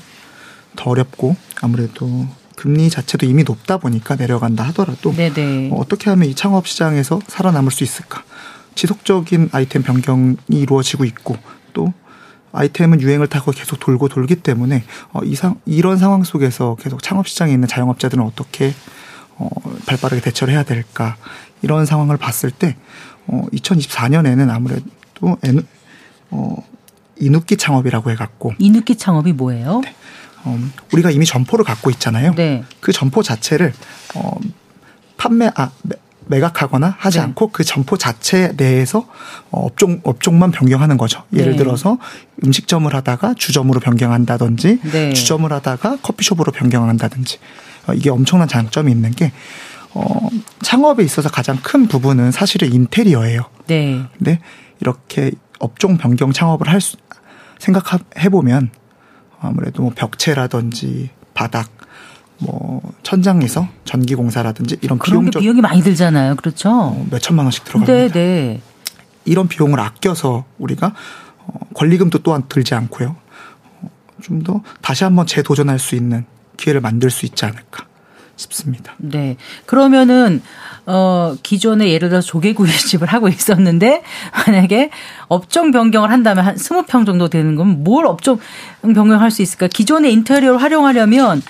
[0.75, 2.25] 더 어렵고 아무래도
[2.57, 5.69] 금리 자체도 이미 높다 보니까 내려간다 하더라도 네네.
[5.71, 8.23] 어, 어떻게 하면 이 창업 시장에서 살아남을 수 있을까?
[8.75, 11.37] 지속적인 아이템 변경이 이루어지고 있고
[11.73, 11.93] 또
[12.53, 17.51] 아이템은 유행을 타고 계속 돌고 돌기 때문에 어, 이상 이런 상황 속에서 계속 창업 시장에
[17.51, 18.73] 있는 자영업자들은 어떻게
[19.35, 19.49] 어,
[19.87, 21.17] 발빠르게 대처를 해야 될까
[21.61, 22.77] 이런 상황을 봤을 때
[23.27, 24.85] 어, 2024년에는 아무래도
[25.43, 25.63] 에누,
[26.31, 26.55] 어,
[27.19, 29.81] 이누끼 창업이라고 해갖고 이누끼 창업이 뭐예요?
[29.83, 29.95] 네.
[30.45, 30.59] 어,
[30.91, 32.35] 우리가 이미 점포를 갖고 있잖아요.
[32.35, 32.63] 네.
[32.79, 33.73] 그 점포 자체를
[34.15, 34.37] 어,
[35.17, 35.71] 판매 아
[36.27, 37.23] 매각하거나 하지 네.
[37.23, 39.07] 않고 그 점포 자체 내에서
[39.51, 41.23] 어, 업종 업종만 변경하는 거죠.
[41.33, 41.57] 예를 네.
[41.57, 41.97] 들어서
[42.43, 45.13] 음식점을 하다가 주점으로 변경한다든지 네.
[45.13, 47.39] 주점을 하다가 커피숍으로 변경한다든지
[47.87, 49.31] 어, 이게 엄청난 장점이 있는 게
[49.93, 50.29] 어,
[50.61, 53.41] 창업에 있어서 가장 큰 부분은 사실은 인테리어예요.
[53.67, 54.03] 네.
[54.17, 54.39] 근데
[54.79, 56.97] 이렇게 업종 변경 창업을 할 수,
[57.59, 58.71] 생각해 보면
[59.39, 61.69] 아무래도 뭐 벽체라든지 바닥
[62.39, 66.35] 뭐 천장에서 전기 공사라든지 이런 비용 비용이 많이 들잖아요.
[66.35, 66.69] 그렇죠?
[66.71, 67.93] 어, 몇 천만 원씩 들어갑니다.
[67.93, 68.61] 네, 네.
[69.25, 70.93] 이런 비용을 아껴서 우리가
[71.45, 73.15] 어, 권리금도 또한 들지 않고요.
[73.81, 73.89] 어,
[74.21, 76.25] 좀더 다시 한번 재도전할 수 있는
[76.57, 77.85] 기회를 만들 수 있지 않을까
[78.35, 78.93] 싶습니다.
[78.97, 79.37] 네.
[79.65, 80.41] 그러면은
[80.85, 84.03] 어 기존에 예를 들어 조개구이집을 하고 있었는데
[84.47, 84.89] 만약에
[85.27, 88.39] 업종 변경을 한다면 한 20평 정도 되는 건 뭘 업종
[88.81, 89.67] 변경할 수 있을까?
[89.67, 91.41] 기존의 인테리어를 활용하려면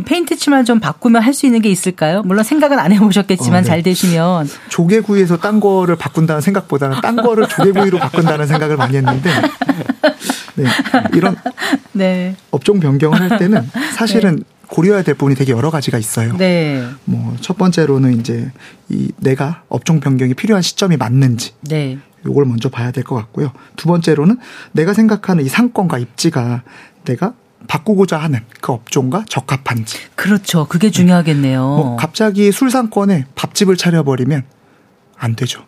[0.00, 2.22] 뭐 페인트 칠만 좀 바꾸면 할 수 있는 게 있을까요?
[2.24, 3.66] 물론 생각은 안 해보셨겠지만 어, 네.
[3.66, 9.30] 잘 되시면 조개구이에서 딴 거를 바꾼다는 생각보다는 딴 거를 조개구이로 바꾼다는 생각을 많이 했는데
[10.56, 10.64] 네,
[11.14, 11.36] 이런
[11.92, 12.34] 네.
[12.50, 14.42] 업종 변경을 할 때는 사실은 네.
[14.66, 16.36] 고려해야 될 부분이 되게 여러 가지가 있어요.
[16.36, 16.84] 네.
[17.04, 18.50] 뭐 첫 번째로는 이제
[18.88, 21.52] 이 내가 업종 변경이 필요한 시점이 맞는지.
[21.62, 21.98] 네.
[22.26, 23.52] 요걸 먼저 봐야 될 것 같고요.
[23.76, 24.36] 두 번째로는
[24.72, 26.62] 내가 생각하는 이 상권과 입지가
[27.04, 27.32] 내가
[27.70, 29.96] 바꾸고자 하는 그 업종과 적합한지.
[30.16, 30.66] 그렇죠.
[30.66, 31.60] 그게 중요하겠네요.
[31.60, 34.42] 뭐 갑자기 술상권에 밥집을 차려버리면
[35.16, 35.64] 안 되죠.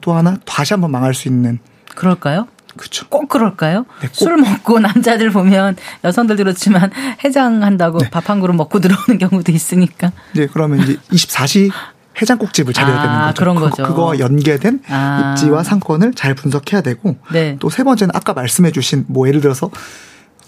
[0.00, 1.58] 또 하나 다시 한번 망할 수 있는.
[1.94, 2.48] 그럴까요?
[2.74, 3.06] 그렇죠.
[3.10, 3.84] 꼭 그럴까요?
[4.00, 4.14] 네, 꼭.
[4.14, 6.90] 술 먹고 남자들 보면 여성들도 그렇지만
[7.22, 8.08] 해장한다고 네.
[8.08, 10.10] 밥한 그릇 먹고 들어오는 경우도 있으니까.
[10.34, 11.70] 네, 그러면 이제 24시
[12.22, 13.38] 해장국집을 차려야 아, 되는 거죠.
[13.38, 13.82] 그런 거죠.
[13.82, 15.34] 그, 거와 연계된 아.
[15.36, 17.58] 입지와 상권을 잘 분석해야 되고 네.
[17.58, 19.70] 또세 번째는 아까 말씀해 주신 뭐 예를 들어서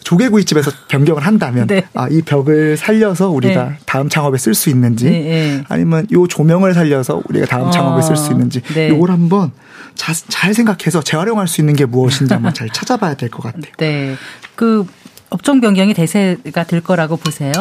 [0.04, 1.84] 조개구이집에서 변경을 한다면 네.
[1.94, 3.76] 아, 이 벽을 살려서 우리가 네.
[3.86, 5.64] 다음 창업에 쓸 수 있는지 네, 네.
[5.68, 8.88] 아니면 요 조명을 살려서 우리가 다음 어, 창업에 쓸 수 있는지 네.
[8.90, 9.50] 요걸 한번
[9.94, 13.72] 자, 잘 생각해서 재활용할 수 있는 게 무엇인지 한번 잘 찾아봐야 될 것 같아요.
[13.78, 14.14] 네.
[14.54, 14.86] 그
[15.30, 17.52] 업종 변경이 대세가 될 거라고 보세요?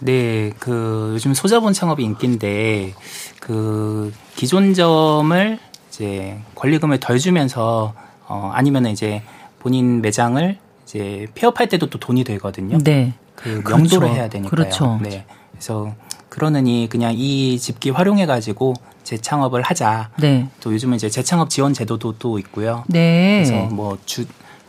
[0.00, 2.92] 네, 그 요즘 소자본 창업이 인기인데
[3.40, 5.58] 그 기존 점을
[5.88, 7.94] 이제 권리금을 덜 주면서
[8.26, 9.22] 어 아니면은 이제
[9.60, 12.78] 본인 매장을 이제 폐업할 때도 또 돈이 되거든요.
[12.78, 13.14] 네.
[13.34, 14.06] 그 명도를 그렇죠.
[14.06, 14.50] 해야 되니까요.
[14.50, 15.00] 그렇죠.
[15.02, 15.26] 네.
[15.50, 15.94] 그래서
[16.28, 20.10] 그러느니 그냥 이 집기 활용해 가지고 재창업을 하자.
[20.18, 20.48] 네.
[20.60, 22.84] 또 요즘은 이제 재창업 지원 제도도 또 있고요.
[22.88, 23.42] 네.
[23.44, 24.24] 그래서 뭐 주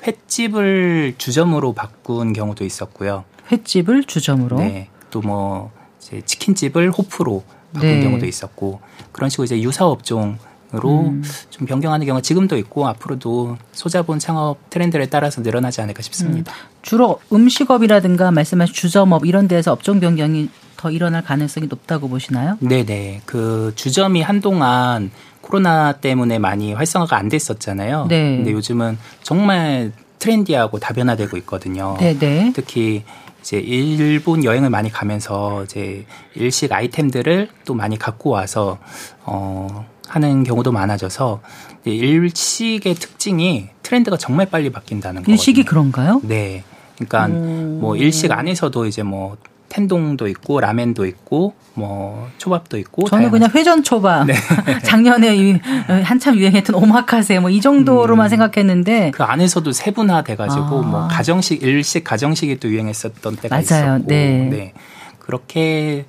[0.05, 3.23] 횟집을 주점으로 바꾼 경우도 있었고요.
[3.51, 4.57] 횟집을 주점으로.
[4.59, 4.89] 네.
[5.09, 7.43] 또 뭐 이제 치킨집을 호프로
[7.73, 8.01] 바꾼 네.
[8.03, 8.79] 경우도 있었고
[9.11, 10.37] 그런 식으로 이제 유사 업종
[10.73, 11.23] 으로 음.
[11.49, 16.51] 좀 변경하는 경우가 지금도 있고 앞으로도 소자본 창업 트렌드에 따라서 늘어나지 않을까 싶습니다.
[16.51, 16.77] 음.
[16.81, 22.57] 주로 음식업이라든가 말씀하신 주점업 이런 데서 업종 변경이 더 일어날 가능성이 높다고 보시나요?
[22.59, 23.21] 네네.
[23.25, 25.09] 그 주점이 한동안
[25.41, 28.07] 코로나 때문에 많이 활성화가 안 됐었잖아요.
[28.09, 28.37] 네.
[28.37, 31.95] 근데 요즘은 정말 트렌디하고 다변화되고 있거든요.
[31.99, 32.51] 네네.
[32.53, 33.03] 특히
[33.41, 36.05] 이제 일본 여행을 많이 가면서 이제
[36.35, 38.77] 일식 아이템들을 또 많이 갖고 와서
[39.23, 41.41] 어 하는 경우도 많아져서
[41.85, 45.33] 일식의 특징이 트렌드가 정말 빨리 바뀐다는 거예요.
[45.33, 46.21] 일식이 그런가요?
[46.23, 46.63] 네.
[46.95, 47.77] 그러니까 음.
[47.81, 49.37] 뭐 일식 안에서도 이제 뭐
[49.69, 54.33] 텐동도 있고 라멘도 있고 뭐 초밥도 있고 저는 그냥 회전 초밥 네.
[54.83, 55.59] 작년에
[56.03, 58.29] 한참 유행했던 오마카세 뭐 이 정도로만 음.
[58.29, 60.81] 생각했는데 그 안에서도 세분화 돼가지고 아.
[60.81, 63.61] 뭐 가정식 일식 가정식이 또 유행했었던 때가 맞아요.
[63.97, 64.47] 있었고 네.
[64.49, 64.73] 네.
[65.19, 66.05] 그렇게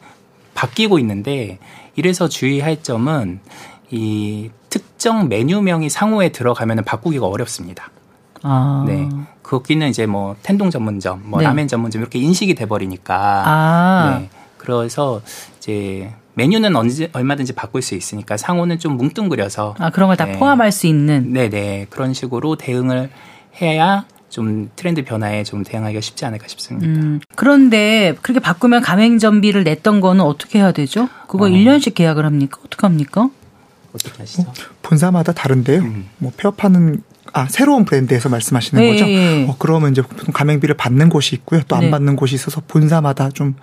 [0.54, 1.58] 바뀌고 있는데
[1.96, 3.40] 이래서 주의할 점은
[3.90, 7.90] 이 특정 메뉴명이 상호에 들어가면 바꾸기가 어렵습니다.
[8.42, 8.84] 아.
[8.86, 9.08] 네.
[9.42, 11.46] 거기는 이제 뭐 텐동 전문점, 뭐 네.
[11.46, 13.42] 라멘 전문점 이렇게 인식이 돼 버리니까.
[13.46, 14.18] 아.
[14.20, 14.30] 네.
[14.58, 15.22] 그래서
[15.58, 20.32] 이제 메뉴는 언제 얼마든지 바꿀 수 있으니까 상호는 좀 뭉뚱그려서 아 그런 걸다 네.
[20.38, 23.10] 포함할 수 있는 네 네 그런 식으로 대응을
[23.60, 26.86] 해야 좀 트렌드 변화에 좀 대응하기가 쉽지 않을까 싶습니다.
[26.86, 31.08] 음, 그런데 그렇게 바꾸면 가맹점비를 냈던 거는 어떻게 해야 되죠?
[31.26, 31.48] 그거 어.
[31.48, 32.58] 1년씩 계약을 합니까?
[32.64, 33.30] 어떻게 합니까?
[33.94, 34.42] 어떻게 하시죠?
[34.42, 35.80] 어, 본사마다 다른데요.
[35.80, 36.08] 음.
[36.18, 39.06] 뭐 폐업하는 아 새로운 브랜드에서 말씀하시는 네, 거죠?
[39.06, 39.46] 예, 예.
[39.48, 41.90] 어, 그러면 이제 보통 가맹비를 받는 곳이 있고요, 또안 네.
[41.90, 43.54] 받는 곳이 있어서 본사마다 좀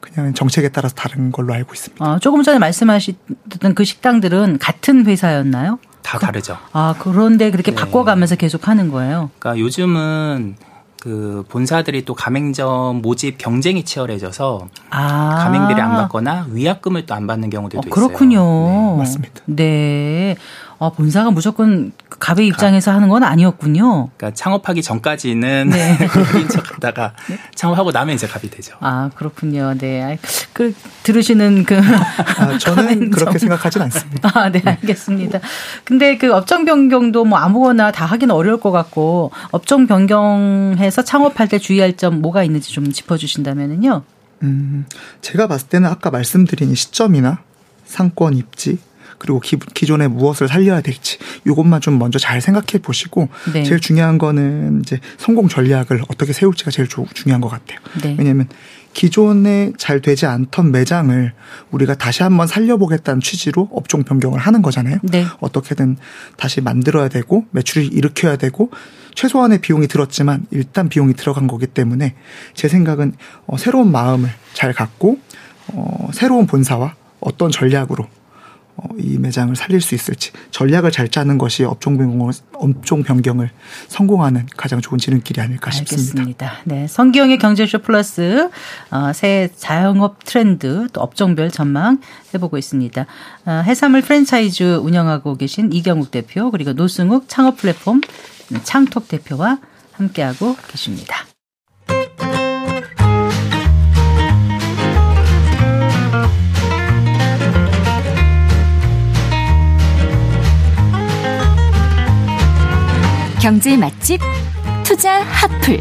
[0.00, 2.04] 그냥 정책에 따라서 다른 걸로 알고 있습니다.
[2.04, 5.78] 아, 조금 전에 말씀하셨던 그 식당들은 같은 회사였나요?
[6.02, 6.58] 다 그, 다르죠.
[6.72, 7.76] 아 그런데 그렇게 네.
[7.76, 9.30] 바꿔가면서 계속 하는 거예요?
[9.38, 10.56] 그러니까 요즘은
[11.04, 15.36] 그 본사들이 또 가맹점 모집 경쟁이 치열해져서 아.
[15.44, 18.38] 가맹비를 안 받거나 위약금을 또 안 받는 경우들도 어, 그렇군요.
[18.40, 18.90] 있어요.
[18.92, 19.40] 네, 맞습니다.
[19.44, 20.36] 네.
[20.78, 24.08] 아, 본사가 무조건 가베 입장에서 하는 건 아니었군요.
[24.16, 25.98] 그러니까 창업하기 전까지는 네.
[26.40, 27.38] 인 척하다가 네?
[27.54, 28.76] 창업하고 나면 이제 갑이 되죠.
[28.80, 29.74] 아 그렇군요.
[29.74, 30.18] 네,
[30.52, 34.30] 그 들으시는 그 아, 저는 그렇게 생각하진 않습니다.
[34.34, 35.40] 아, 네, 알겠습니다.
[35.84, 41.58] 근데 그 업종 변경도 뭐 아무거나 다 하기는 어려울 것 같고 업종 변경해서 창업할 때
[41.58, 44.02] 주의할 점 뭐가 있는지 좀 짚어주신다면은요.
[44.42, 44.86] 음,
[45.20, 47.40] 제가 봤을 때는 아까 말씀드린 이 시점이나
[47.84, 48.78] 상권 입지
[49.18, 53.64] 그리고 기, 기존에 무엇을 살려야 될지 이것만 좀 먼저 잘 생각해 보시고 네.
[53.64, 57.78] 제일 중요한 거는 이제 성공 전략을 어떻게 세울지가 제일 조, 중요한 것 같아요.
[58.02, 58.16] 네.
[58.18, 58.48] 왜냐하면
[58.94, 61.32] 기존에 잘 되지 않던 매장을
[61.72, 64.98] 우리가 다시 한번 살려보겠다는 취지로 업종 변경을 하는 거잖아요.
[65.02, 65.26] 네.
[65.40, 65.96] 어떻게든
[66.36, 68.70] 다시 만들어야 되고 매출을 일으켜야 되고
[69.14, 72.14] 최소한의 비용이 들었지만 일단 비용이 들어간 거기 때문에
[72.54, 73.14] 제 생각은
[73.46, 75.18] 어, 새로운 마음을 잘 갖고
[75.68, 78.08] 어, 새로운 본사와 어떤 전략으로 어,
[78.98, 83.50] 이 매장을 살릴 수 있을지 전략을 잘 짜는 것이 업종 변경을, 업종 변경을
[83.88, 86.20] 성공하는 가장 좋은 지름길이 아닐까 싶습니다.
[86.20, 86.52] 알겠습니다.
[86.64, 88.50] 네, 성기영의 경제쇼 플러스
[88.90, 91.98] 어, 새 자영업 트렌드 또 업종별 전망
[92.34, 93.06] 해보고 있습니다.
[93.46, 98.00] 어, 해산물 프랜차이즈 운영하고 계신 이경욱 대표 그리고 노승욱 창업 플랫폼
[98.62, 99.58] 창톡 대표와
[99.92, 101.33] 함께하고 계십니다.
[113.44, 114.22] 경제 맛집
[114.84, 115.78] 투자 핫플.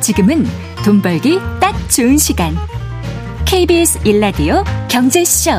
[0.00, 0.46] 지금은
[0.82, 2.56] 돈 벌기 딱 좋은 시간.
[3.44, 5.50] KBS 일라디오 경제쇼.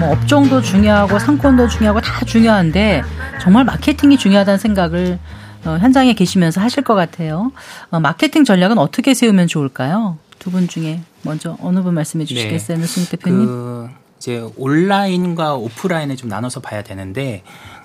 [0.00, 3.02] 뭐 업종도 중요하고 상권도 중요하고 다 중요한데
[3.42, 5.18] 정말 마케팅이 중요하다는 생각을
[5.66, 7.52] 어, 현장에 계시면서 하실 것 같아요.
[7.90, 10.16] 어, 마케팅 전략은 어떻게 세우면 좋을까요?
[10.38, 12.86] 두 분 중에 먼저 어느 분 말씀해 주시겠어요, 네.
[12.86, 13.46] 승 대표님?
[13.46, 14.01] 그...
[14.22, 17.42] 이제 온라인과 오프라인을 좀 나눠서 봐야 되는데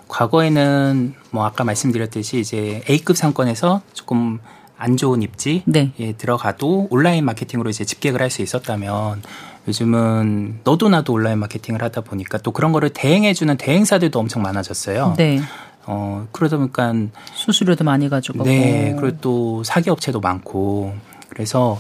[0.08, 4.38] 과거에는 뭐 아까 말씀드렸듯이 이제 A급 상권에서 조금
[4.78, 5.92] 안 좋은 입지에 네.
[6.20, 9.24] 들어가도 온라인 마케팅으로 이제 집객을 할 수 있었다면
[9.68, 15.16] 요즘은 너도 나도 온라인 마케팅을 하다 보니까 또 그런 거를 대행해주는 대행사들도 엄청 많아졌어요.
[15.18, 15.42] 네.
[15.88, 16.94] 어, 그러다 보니까
[17.34, 18.44] 수수료도 많이 가지고.
[18.44, 18.96] 네.
[19.00, 20.94] 그리고 또 사기업체도 많고
[21.38, 21.80] 그래서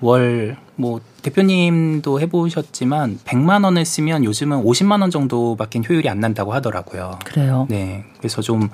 [0.00, 7.18] 월 뭐 대표님도 해보셨지만 100만 원을 쓰면 요즘은 50만 원 정도밖에 효율이 안 난다고 하더라고요.
[7.24, 7.66] 그래요.
[7.68, 8.70] 네, 그래서 좀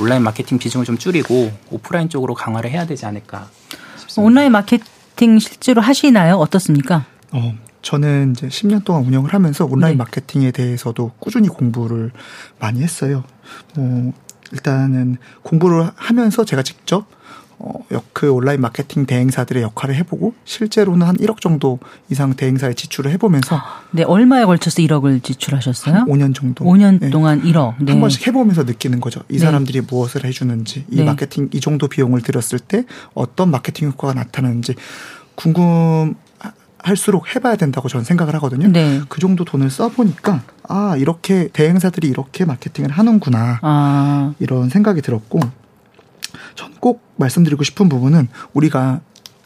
[0.00, 3.50] 온라인 마케팅 비중을 좀 줄이고 오프라인 쪽으로 강화를 해야 되지 않을까.
[3.98, 4.22] 싶습니다.
[4.26, 6.36] 온라인 마케팅 실제로 하시나요?
[6.36, 7.04] 어떻습니까?
[7.32, 9.98] 어, 저는 이제 10년 동안 운영을 하면서 온라인 네.
[9.98, 12.12] 마케팅에 대해서도 꾸준히 공부를
[12.58, 13.24] 많이 했어요.
[13.76, 14.14] 뭐
[14.52, 17.04] 일단은 공부를 하면서 제가 직접
[17.64, 17.74] 어,
[18.12, 21.78] 그 온라인 마케팅 대행사들의 역할을 해보고 실제로는 한 1억 정도
[22.10, 26.06] 이상 대행사에 지출을 해보면서 네 얼마에 걸쳐서 1억을 지출하셨어요?
[26.06, 26.64] 5년 정도.
[26.64, 27.10] 5년 네.
[27.10, 27.74] 동안 1억.
[27.78, 27.92] 네.
[27.92, 29.20] 한 번씩 해보면서 느끼는 거죠.
[29.28, 29.38] 이 네.
[29.38, 31.04] 사람들이 무엇을 해주는지, 이 네.
[31.04, 32.84] 마케팅 이 정도 비용을 들였을 때
[33.14, 34.74] 어떤 마케팅 효과가 나타나는지
[35.36, 36.16] 궁금.
[36.84, 38.66] 할수록 해봐야 된다고 저는 생각을 하거든요.
[38.66, 39.00] 네.
[39.08, 44.34] 그 정도 돈을 써보니까 아 이렇게 대행사들이 이렇게 마케팅을 하는구나 아.
[44.40, 45.38] 이런 생각이 들었고
[46.54, 49.00] 전 꼭 말씀드리고 싶은 부분은 우리가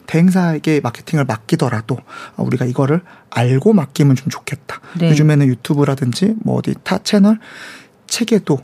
[0.07, 1.99] 대행사에게 마케팅을 맡기더라도
[2.39, 4.81] 우리가 이거를 알고 맡기면 좀 좋겠다.
[4.99, 5.11] 네.
[5.11, 7.39] 요즘에는 유튜브라든지 뭐 어디 타 채널
[8.07, 8.59] 책에도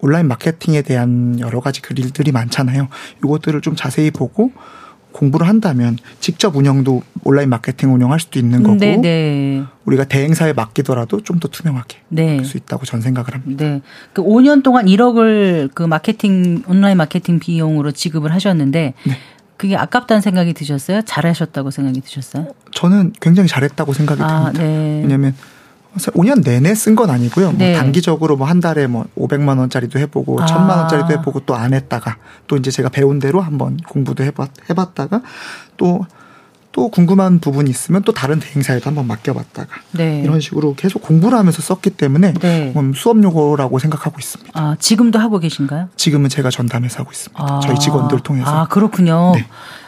[0.00, 2.88] 온라인 마케팅에 대한 여러 가지 글들이 많잖아요.
[3.24, 4.52] 이것들을 좀 자세히 보고
[5.12, 8.96] 공부를 한다면 직접 운영도 온라인 마케팅 운영할 수도 있는 거고 네네.
[9.02, 9.62] 네.
[9.84, 12.36] 우리가 대행사에 맡기더라도 좀 더 투명하게 네.
[12.36, 13.64] 할수 있다고 전 생각을 합니다.
[13.64, 13.80] 네.
[14.12, 19.16] 그 5년 동안 1억을 그 마케팅 온라인 마케팅 비용으로 지급을 하셨는데 네.
[19.56, 21.02] 그게 아깝다는 생각이 드셨어요?
[21.02, 22.48] 잘하셨다고 생각이 드셨어요?
[22.72, 24.62] 저는 굉장히 잘했다고 생각이 아, 듭니다.
[24.62, 25.00] 네.
[25.02, 25.34] 왜냐하면
[25.96, 27.50] 5년 내내 쓴 건 아니고요.
[27.50, 27.72] 뭐 네.
[27.72, 30.46] 뭐 단기적으로 뭐 한 달에 뭐 500만 원짜리도 해보고 아.
[30.46, 32.16] 1000만 원짜리도 해보고 또 안 했다가
[32.46, 35.22] 또 이제 제가 배운 대로 한번 공부도 해봤, 해봤다가
[35.76, 36.06] 또
[36.72, 40.22] 또 궁금한 부분이 있으면 또 다른 대행사에도 한번 맡겨봤다가 네.
[40.22, 42.72] 이런 식으로 계속 공부를 하면서 썼기 때문에 네.
[42.94, 44.52] 수업 요구라고 생각하고 있습니다.
[44.54, 45.88] 아 지금도 하고 계신가요?
[45.96, 47.42] 지금은 제가 전담해서 하고 있습니다.
[47.42, 47.60] 아.
[47.60, 48.48] 저희 직원들 통해서.
[48.48, 49.32] 아 그렇군요.
[49.34, 49.46] 네.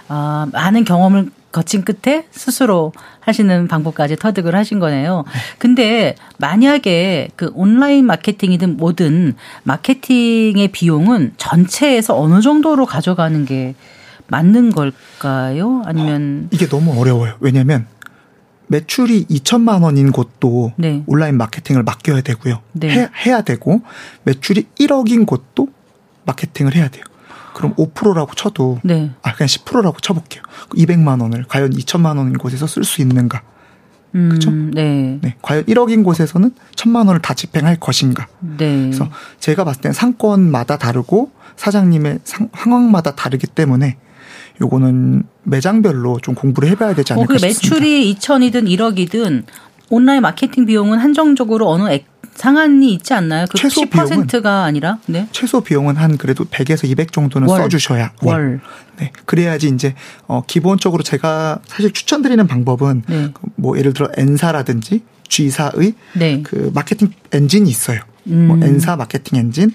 [0.09, 5.25] 아 많은 경험을 거친 끝에 스스로 하시는 방법까지 터득을 하신 거네요.
[5.59, 9.35] 근데 만약에 그 온라인 마케팅이든 뭐든
[9.65, 13.75] 마케팅의 비용은 전체에서 어느 정도로 가져가는 게
[14.29, 15.83] 맞는 걸까요?
[15.85, 17.35] 아니면 어, 이게 너무 어려워요.
[17.41, 17.87] 왜냐면
[18.69, 21.03] 매출이 2천만 원인 곳도 네.
[21.07, 22.61] 온라인 마케팅을 맡겨야 되고요.
[22.73, 23.11] 네.
[23.27, 23.83] 해, 야 되고
[24.25, 25.69] 매출이 1억인 곳도
[26.25, 27.05] 마케팅을 해야 돼요.
[27.55, 29.11] 그럼 5%라고 쳐도 네.
[29.23, 30.43] 아 그냥 10%라고 쳐볼게요.
[30.71, 33.43] 200만 원을 과연 2천만 원인 곳에서 쓸 수 있는가?
[34.15, 34.51] 음, 그렇죠?
[34.51, 35.19] 네.
[35.23, 35.37] 네.
[35.43, 38.27] 과연 1억인 곳에서는 1천만 원을 다 집행할 것인가?
[38.41, 38.87] 네.
[38.87, 39.09] 그래서
[39.41, 43.97] 제가 봤을 때는 상권마다 다르고 사장님의 상, 황마다 다르기 때문에
[44.61, 49.45] 요거는 매장별로 좀 공부를 해봐야 되지 않을까 어, 그 매출이 2천이든 1억이든
[49.91, 53.47] 온라인 마케팅 비용은 한정적으로 어느 액 상한이 있지 않나요?
[53.51, 55.29] 그 최소 10%가 아니라 네.
[55.33, 57.63] 최소 비용은 한 그래도 100에서 200 정도는 월.
[57.63, 58.35] 써주셔야 월.
[58.35, 58.61] 월.
[58.99, 59.13] 네.
[59.27, 59.95] 그래야지 이제
[60.27, 63.29] 어 기본적으로 제가 사실 추천드리는 방법은 네.
[63.57, 65.03] 뭐 예를 들어 N사라든지
[65.33, 66.43] G사의 네.
[66.43, 68.01] 그 마케팅 엔진이 있어요.
[68.25, 68.47] 뭐 음.
[68.49, 69.73] 뭐 N사 마케팅 엔진.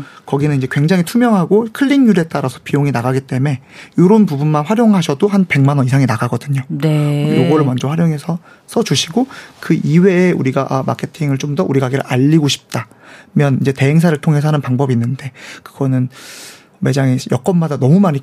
[0.00, 3.60] 어, 거기는 이제 굉장히 투명하고 클릭률에 따라서 비용이 나가기 때문에
[3.96, 6.62] 이런 부분만 활용하셔도 한 100만 원 이상이 나가거든요.
[6.68, 7.46] 네.
[7.46, 9.28] 요거를 먼저 활용해서 써 주시고
[9.60, 14.60] 그 이외에 우리가 아 마케팅을 좀 더 우리 가게를 알리고 싶다면 이제 대행사를 통해서 하는
[14.60, 15.32] 방법이 있는데
[15.62, 16.08] 그거는
[16.80, 18.20] 매장에 여건마다 너무 많이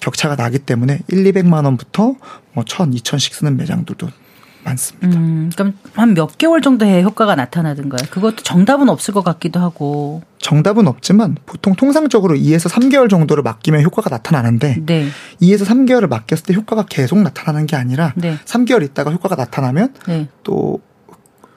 [0.00, 2.14] 격차가 나기 때문에 1, 200만 원부터
[2.52, 4.08] 뭐 1000, 2000씩 쓰는 매장들도
[4.68, 5.18] 많습니다.
[5.18, 8.08] 음, 그럼 한 몇 개월 정도의 효과가 나타나던가요?
[8.10, 10.22] 그것도 정답은 없을 것 같기도 하고.
[10.38, 15.08] 정답은 없지만 보통 통상적으로 2에서 3개월 정도를 맡기면 효과가 나타나는데 네.
[15.42, 18.36] 2에서 3개월을 맡겼을 때 효과가 계속 나타나는 게 아니라 네.
[18.44, 20.28] 3개월 있다가 효과가 나타나면 네.
[20.44, 20.80] 또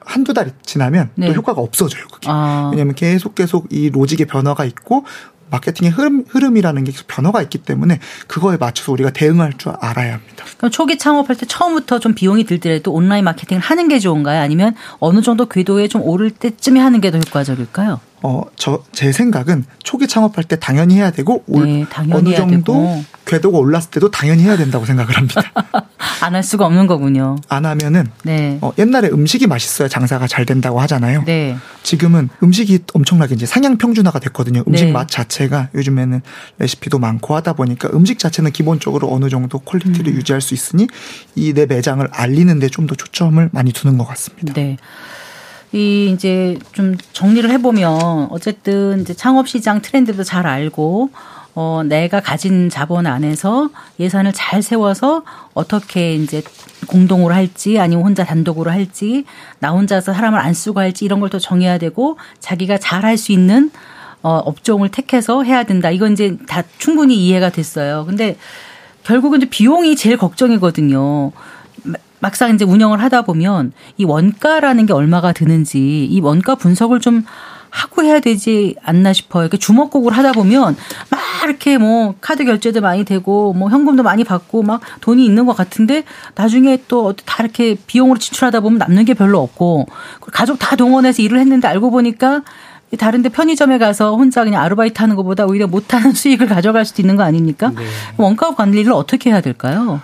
[0.04, 1.28] 한두 달 지나면 네.
[1.28, 2.28] 또 효과가 없어져요, 그게.
[2.28, 2.70] 아.
[2.72, 5.04] 왜냐면 계속 계속 이 로직의 변화가 있고
[5.52, 10.44] 마케팅의 흐름, 흐름이라는 게 변화가 있기 때문에 그거에 맞춰서 우리가 대응할 줄 알아야 합니다.
[10.56, 14.40] 그럼 초기 창업할 때 처음부터 좀 비용이 들더라도 온라인 마케팅을 하는 게 좋은가요?
[14.40, 18.00] 아니면 어느 정도 궤도에 좀 오를 때쯤에 하는 게 더 효과적일까요?
[18.22, 23.04] 어, 저, 제 생각은 초기 창업할 때 당연히 해야 되고, 네, 당연히 어느 정도 되고.
[23.26, 25.42] 궤도가 올랐을 때도 당연히 해야 된다고 생각을 합니다.
[26.20, 27.36] 안 할 수가 없는 거군요.
[27.48, 28.58] 안 하면은, 네.
[28.60, 31.24] 어, 옛날에 음식이 맛있어야 장사가 잘 된다고 하잖아요.
[31.26, 31.56] 네.
[31.82, 34.62] 지금은 음식이 엄청나게 이제 상향 평준화가 됐거든요.
[34.68, 34.92] 음식 네.
[34.92, 36.20] 맛 자체가 요즘에는
[36.58, 40.16] 레시피도 많고 하다 보니까 음식 자체는 기본적으로 어느 정도 quality를 음.
[40.18, 40.86] 유지할 수 있으니
[41.34, 44.52] 이 내 매장을 알리는데 좀 더 초점을 많이 두는 것 같습니다.
[44.54, 44.76] 네.
[45.72, 51.10] 이 이제 좀 정리를 해보면 어쨌든 이제 창업 시장 트렌드도 잘 알고
[51.54, 53.70] 어 내가 가진 자본 안에서
[54.00, 55.22] 예산을 잘 세워서
[55.54, 56.42] 어떻게 이제
[56.86, 59.24] 공동으로 할지 아니면 혼자 단독으로 할지
[59.60, 63.32] 나 혼자서 사람을 안 쓰고 할지 이런 걸 또 정해야 되고 자기가 잘 할 수
[63.32, 63.70] 있는
[64.22, 65.90] 어 업종을 택해서 해야 된다.
[65.90, 68.04] 이건 이제 다 충분히 이해가 됐어요.
[68.06, 68.36] 근데
[69.04, 71.32] 결국은 이제 비용이 제일 걱정이거든요.
[72.22, 77.24] 막상 이제 운영을 하다 보면 이 원가라는 게 얼마가 드는지 이 원가 분석을 좀
[77.68, 79.44] 하고 해야 되지 않나 싶어요.
[79.44, 80.76] 이렇게 주먹국을 하다 보면
[81.10, 85.56] 막 이렇게 뭐 카드 결제도 많이 되고 뭐 현금도 많이 받고 막 돈이 있는 것
[85.56, 86.04] 같은데
[86.36, 89.86] 나중에 또 다 이렇게 비용으로 지출하다 보면 남는 게 별로 없고
[90.32, 92.42] 가족 다 동원해서 일을 했는데 알고 보니까
[92.96, 97.24] 다른데 편의점에 가서 혼자 그냥 아르바이트 하는 것보다 오히려 못하는 수익을 가져갈 수도 있는 거
[97.24, 97.72] 아닙니까?
[97.74, 97.82] 네.
[98.18, 100.00] 원가 관리를 어떻게 해야 될까요?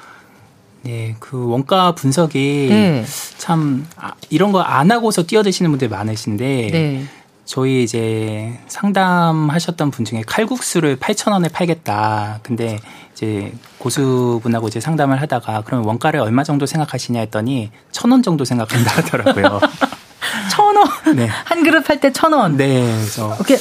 [0.88, 3.04] 네, 그 원가 분석이 네.
[3.36, 7.04] 참 아, 이런 거 안 하고서 뛰어드시는 분들 많으신데 네.
[7.44, 12.40] 저희 이제 상담하셨던 분 중에 칼국수를 8,000원에 팔겠다.
[12.42, 12.78] 근데
[13.12, 19.60] 이제 고수분하고 이제 상담을 하다가 그럼 원가를 얼마 정도 생각하시냐 했더니 1,000원 정도 생각한다 하더라고요.
[20.50, 21.16] 천 원.
[21.16, 21.26] 네.
[21.26, 22.56] 한 그릇 팔때천 원.
[22.56, 22.80] 네.
[22.80, 23.36] 그래서.
[23.38, 23.58] 오케이.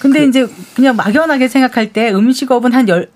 [0.00, 3.10] 근데 그, 이제 그냥 막연하게 생각할 때 음식업은 한 열,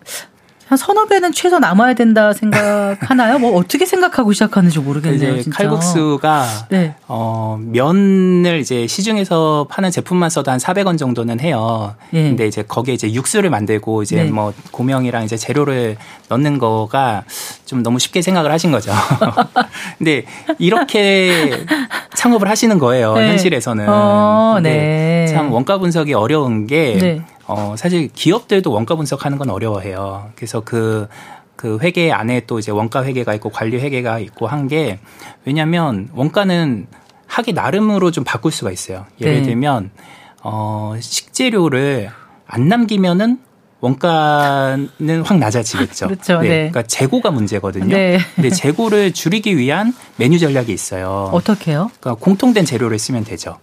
[0.69, 3.39] 한 서너 배는 최소 남아야 된다 생각하나요?
[3.39, 5.33] 뭐 어떻게 생각하고 시작하는지 모르겠네요.
[5.35, 5.57] 이제 진짜.
[5.57, 6.95] 칼국수가 네.
[7.07, 11.95] 어 면을 이제 시중에서 파는 제품만 써도 한 400원 정도는 해요.
[12.11, 12.25] 네.
[12.25, 14.31] 근데 이제 거기에 이제 육수를 만들고 이제 네.
[14.31, 15.97] 뭐 고명이랑 이제 재료를
[16.29, 17.25] 넣는 거가
[17.65, 18.93] 좀 너무 쉽게 생각을 하신 거죠.
[19.97, 20.25] 근데
[20.59, 21.65] 이렇게
[22.15, 23.15] 창업을 하시는 거예요.
[23.15, 23.31] 네.
[23.31, 23.87] 현실에서는.
[23.89, 25.27] 어, 네.
[25.29, 27.23] 참 원가 분석이 어려운 게 네.
[27.49, 30.31] 어, 사실 기업들도 원가 분석하는 건 어려워해요.
[30.37, 31.09] 그래서 그,
[31.57, 35.01] 그 회계 안에 또 이제 원가 회계가 있고 관리 회계가 있고 한 게
[35.45, 36.87] 왜냐면 원가는
[37.27, 39.07] 하기 나름으로 좀 바꿀 수가 있어요.
[39.21, 39.43] 예를 네.
[39.43, 39.91] 들면,
[40.43, 42.11] 어, 식재료를
[42.47, 43.39] 안 남기면은
[43.81, 44.89] 원가는
[45.25, 46.07] 확 낮아지겠죠.
[46.09, 46.41] 그렇죠.
[46.41, 46.49] 네.
[46.49, 46.57] 네.
[46.71, 47.95] 그러니까 재고가 문제거든요.
[47.95, 48.19] 네.
[48.35, 51.31] 근데 재고를 줄이기 위한 메뉴 전략이 있어요.
[51.33, 51.91] 어떻게요?
[52.01, 53.59] 그러니까 공통된 재료를 쓰면 되죠.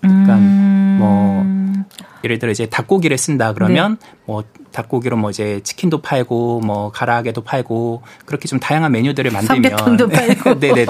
[0.00, 0.96] 그러니까 음...
[1.00, 1.84] 뭐
[2.24, 4.08] 예를 들어 이제 닭고기를 쓴다 그러면 네.
[4.26, 10.08] 뭐 닭고기로 뭐 이제 치킨도 팔고 뭐 가라아게도 팔고 그렇게 좀 다양한 메뉴들을 만들면 삼계탕도
[10.10, 10.86] 팔고 네네네.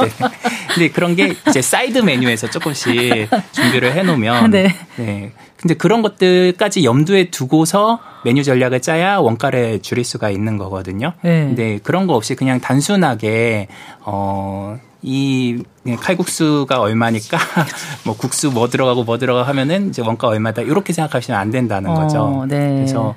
[0.74, 4.74] 근데 그런 게 이제 사이드 메뉴에서 조금씩 준비를 해 놓으면 네.
[4.96, 5.32] 네.
[5.56, 11.14] 근데 그런 것들까지 염두에 두고서 메뉴 전략을 짜야 원가를 줄일 수가 있는 거거든요.
[11.22, 11.46] 네.
[11.46, 13.68] 근데 그런 거 없이 그냥 단순하게
[14.00, 14.78] 어
[15.10, 15.62] 이
[16.00, 17.38] 칼국수가 얼마니까
[18.04, 22.24] 뭐 국수 뭐 들어가고 뭐 들어가 하면은 이제 원가 얼마다 이렇게 생각하시면 안 된다는 거죠.
[22.24, 22.74] 어, 네.
[22.74, 23.14] 그래서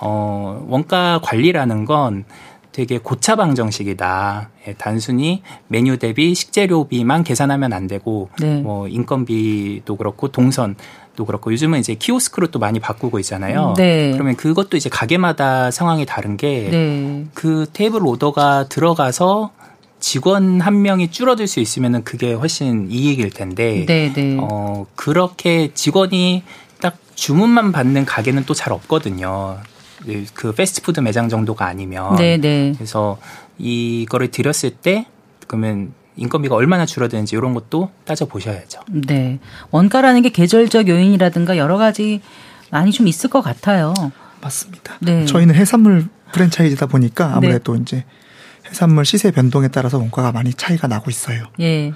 [0.00, 2.24] 어 원가 관리라는 건
[2.72, 4.48] 되게 고차방 정식이다.
[4.66, 8.62] 예, 단순히 메뉴 대비 식재료비만 계산하면 안 되고 네.
[8.62, 13.74] 뭐 인건비도 그렇고 동선도 그렇고 요즘은 이제 키오스크로 또 많이 바꾸고 있잖아요.
[13.76, 14.12] 네.
[14.12, 17.26] 그러면 그것도 이제 가게마다 상황이 다른 게그 네.
[17.34, 19.52] 그 테이블 오더가 들어가서
[20.04, 24.36] 직원 한 명이 줄어들 수 있으면은 그게 훨씬 이익일 텐데 네, 네.
[24.38, 26.42] 어 그렇게 직원이
[26.82, 29.56] 딱 주문만 받는 가게는 또 잘 없거든요.
[30.34, 32.74] 그 패스트푸드 매장 정도가 아니면 네, 네.
[32.76, 33.16] 그래서
[33.56, 35.06] 이거를 드렸을 때
[35.46, 38.80] 그러면 인건비가 얼마나 줄어드는지 이런 것도 따져 보셔야죠.
[38.90, 39.38] 네.
[39.70, 42.20] 원가라는 게 계절적 요인이라든가 여러 가지
[42.70, 43.94] 많이 좀 있을 것 같아요.
[44.42, 44.96] 맞습니다.
[45.00, 45.24] 네.
[45.24, 47.80] 저희는 해산물 프랜차이즈다 보니까 아무래도 네.
[47.80, 48.04] 이제
[48.68, 51.44] 해산물 시세 변동에 따라서 원가가 많이 차이가 나고 있어요.
[51.60, 51.92] 예.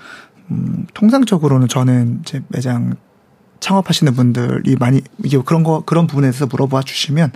[0.51, 2.95] 음, 통상적으로는 저는 이제 매장
[3.61, 7.33] 창업하시는 분들이 많이 이게 그런 거 그런 부분에 대해서 물어봐 주시면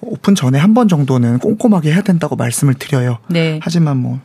[0.00, 3.18] 오픈 전에 한 번 정도는 꼼꼼하게 해야 된다고 말씀을 드려요.
[3.28, 3.60] 네.
[3.62, 4.20] 하지만 뭐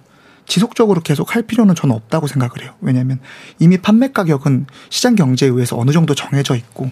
[0.48, 2.74] 지속적으로 계속 할 필요는 저는 없다고 생각을 해요.
[2.82, 3.20] 왜냐하면
[3.60, 6.90] 이미 판매 가격은 시장 경제에 의해서 어느 정도 정해져 있고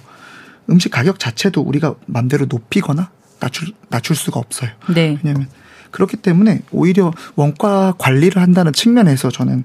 [0.69, 3.09] 음식 가격 자체도 우리가 맘대로 높이거나
[3.39, 4.69] 낮출 낮출 수가 없어요.
[4.93, 5.17] 네.
[5.23, 5.49] 왜냐하면
[5.91, 9.63] 그렇기 때문에 오히려 원가 관리를 한다는 측면에서 저는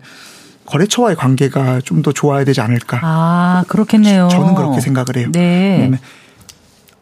[0.66, 3.00] 거래처와의 관계가 좀 더 좋아야 되지 않을까.
[3.02, 4.28] 아, 그렇겠네요.
[4.30, 5.28] 저는 그렇게 생각을 해요.
[5.32, 5.76] 네.
[5.78, 5.98] 왜냐면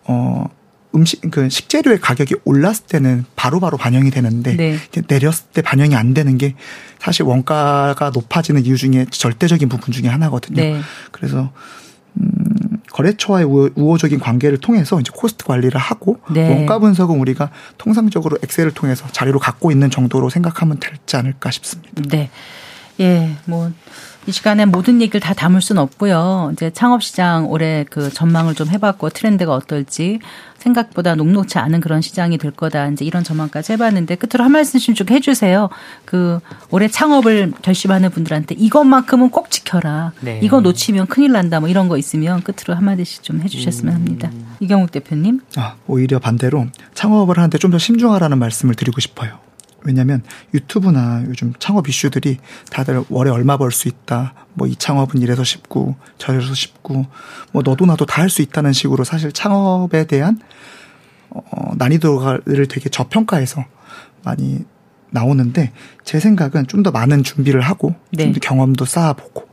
[0.04, 0.46] 어
[0.94, 4.78] 음식 그 식재료의 가격이 올랐을 때는 바로바로 바로 반영이 되는데 네.
[5.08, 6.54] 내렸을 때 반영이 안 되는 게
[7.00, 10.60] 사실 원가가 높아지는 이유 중에 절대적인 부분 중에 하나거든요.
[10.62, 10.80] 네.
[11.10, 11.50] 그래서
[12.20, 12.51] 음,
[12.92, 16.48] 거래처와의 우호 적인 관계를 통해서 이제 코스트 관리를 하고 네.
[16.48, 22.02] 원가 분석은 우리가 통상적으로 엑셀을 통해서 자료로 갖고 있는 정도로 생각하면 되지 않을까 싶습니다.
[22.08, 22.30] 네.
[23.00, 23.72] 예, 뭐,
[24.26, 26.50] 이 시간에 모든 얘기를 다 담을 수는 없고요.
[26.52, 30.20] 이제 창업시장 올해 그 전망을 좀 해봤고 트렌드가 어떨지
[30.58, 32.86] 생각보다 녹록치 않은 그런 시장이 될 거다.
[32.88, 35.70] 이제 이런 전망까지 해봤는데 끝으로 한 말씀씩 좀 해주세요.
[36.04, 36.38] 그
[36.70, 40.12] 올해 창업을 결심하는 분들한테 이것만큼은 꼭 지켜라.
[40.20, 40.38] 네.
[40.40, 41.58] 이거 놓치면 큰일 난다.
[41.58, 44.30] 뭐 이런 거 있으면 끝으로 한 마디씩 좀 해주셨으면 합니다.
[44.32, 44.54] 음.
[44.60, 45.40] 이경욱 대표님.
[45.56, 49.38] 아 오히려 반대로 창업을 하는데 좀 더 신중하라는 말씀을 드리고 싶어요.
[49.84, 50.22] 왜냐하면
[50.54, 52.38] 유튜브나 요즘 창업 이슈들이
[52.70, 54.34] 다들 월에 얼마 벌 수 있다.
[54.54, 57.06] 뭐 이 창업은 이래서 쉽고 저래서 쉽고
[57.52, 60.40] 뭐 너도 나도 다 할 수 있다는 식으로 사실 창업에 대한
[61.30, 63.64] 어, 난이도를 되게 저평가해서
[64.22, 64.64] 많이
[65.10, 65.72] 나오는데
[66.04, 68.24] 제 생각은 좀 더 많은 준비를 하고 네.
[68.24, 69.46] 좀더 경험도 쌓아보고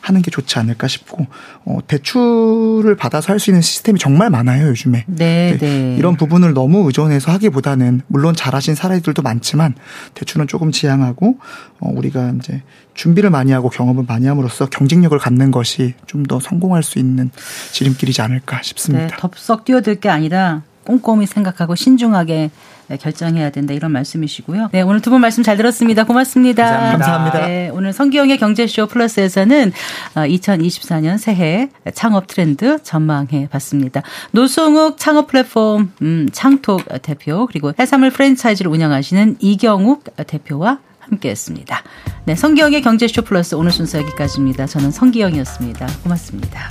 [0.00, 1.26] 하는 게 좋지 않을까 싶고
[1.64, 5.04] 어, 대출을 받아서 할 수 있는 시스템이 정말 많아요 요즘에.
[5.06, 5.96] 네, 네, 네.
[5.98, 9.74] 이런 부분을 너무 의존해서 하기보다는 물론 잘하신 사례들도 많지만
[10.14, 11.38] 대출은 조금 지양하고
[11.80, 12.62] 어, 우리가 이제
[12.94, 17.30] 준비를 많이 하고 경험을 많이 함으로써 경쟁력을 갖는 것이 좀 더 성공할 수 있는
[17.72, 19.06] 지름길이지 않을까 싶습니다.
[19.06, 22.50] 네, 덥석 뛰어들 게 아니라 꼼꼼히 생각하고 신중하게
[22.96, 24.70] 결정해야 된다 이런 말씀이시고요.
[24.72, 26.04] 네, 오늘 두 분 말씀 잘 들었습니다.
[26.04, 26.64] 고맙습니다.
[26.64, 26.98] 감사합니다.
[27.06, 27.46] 감사합니다.
[27.46, 29.72] 네, 오늘 성기영의 경제쇼 플러스에서는
[30.14, 34.02] 2024년 어, 새해 창업 트렌드 전망해 봤습니다.
[34.32, 41.82] 노승욱 창업 플랫폼 음, 창톡 대표 그리고 해산물 프랜차이즈를 운영하시는 이경욱 대표와 함께했습니다.
[42.26, 44.66] 네, 성기영의 경제쇼 플러스 오늘 순서 여기까지입니다.
[44.66, 45.86] 저는 성기영이었습니다.
[46.02, 46.70] 고맙습니다.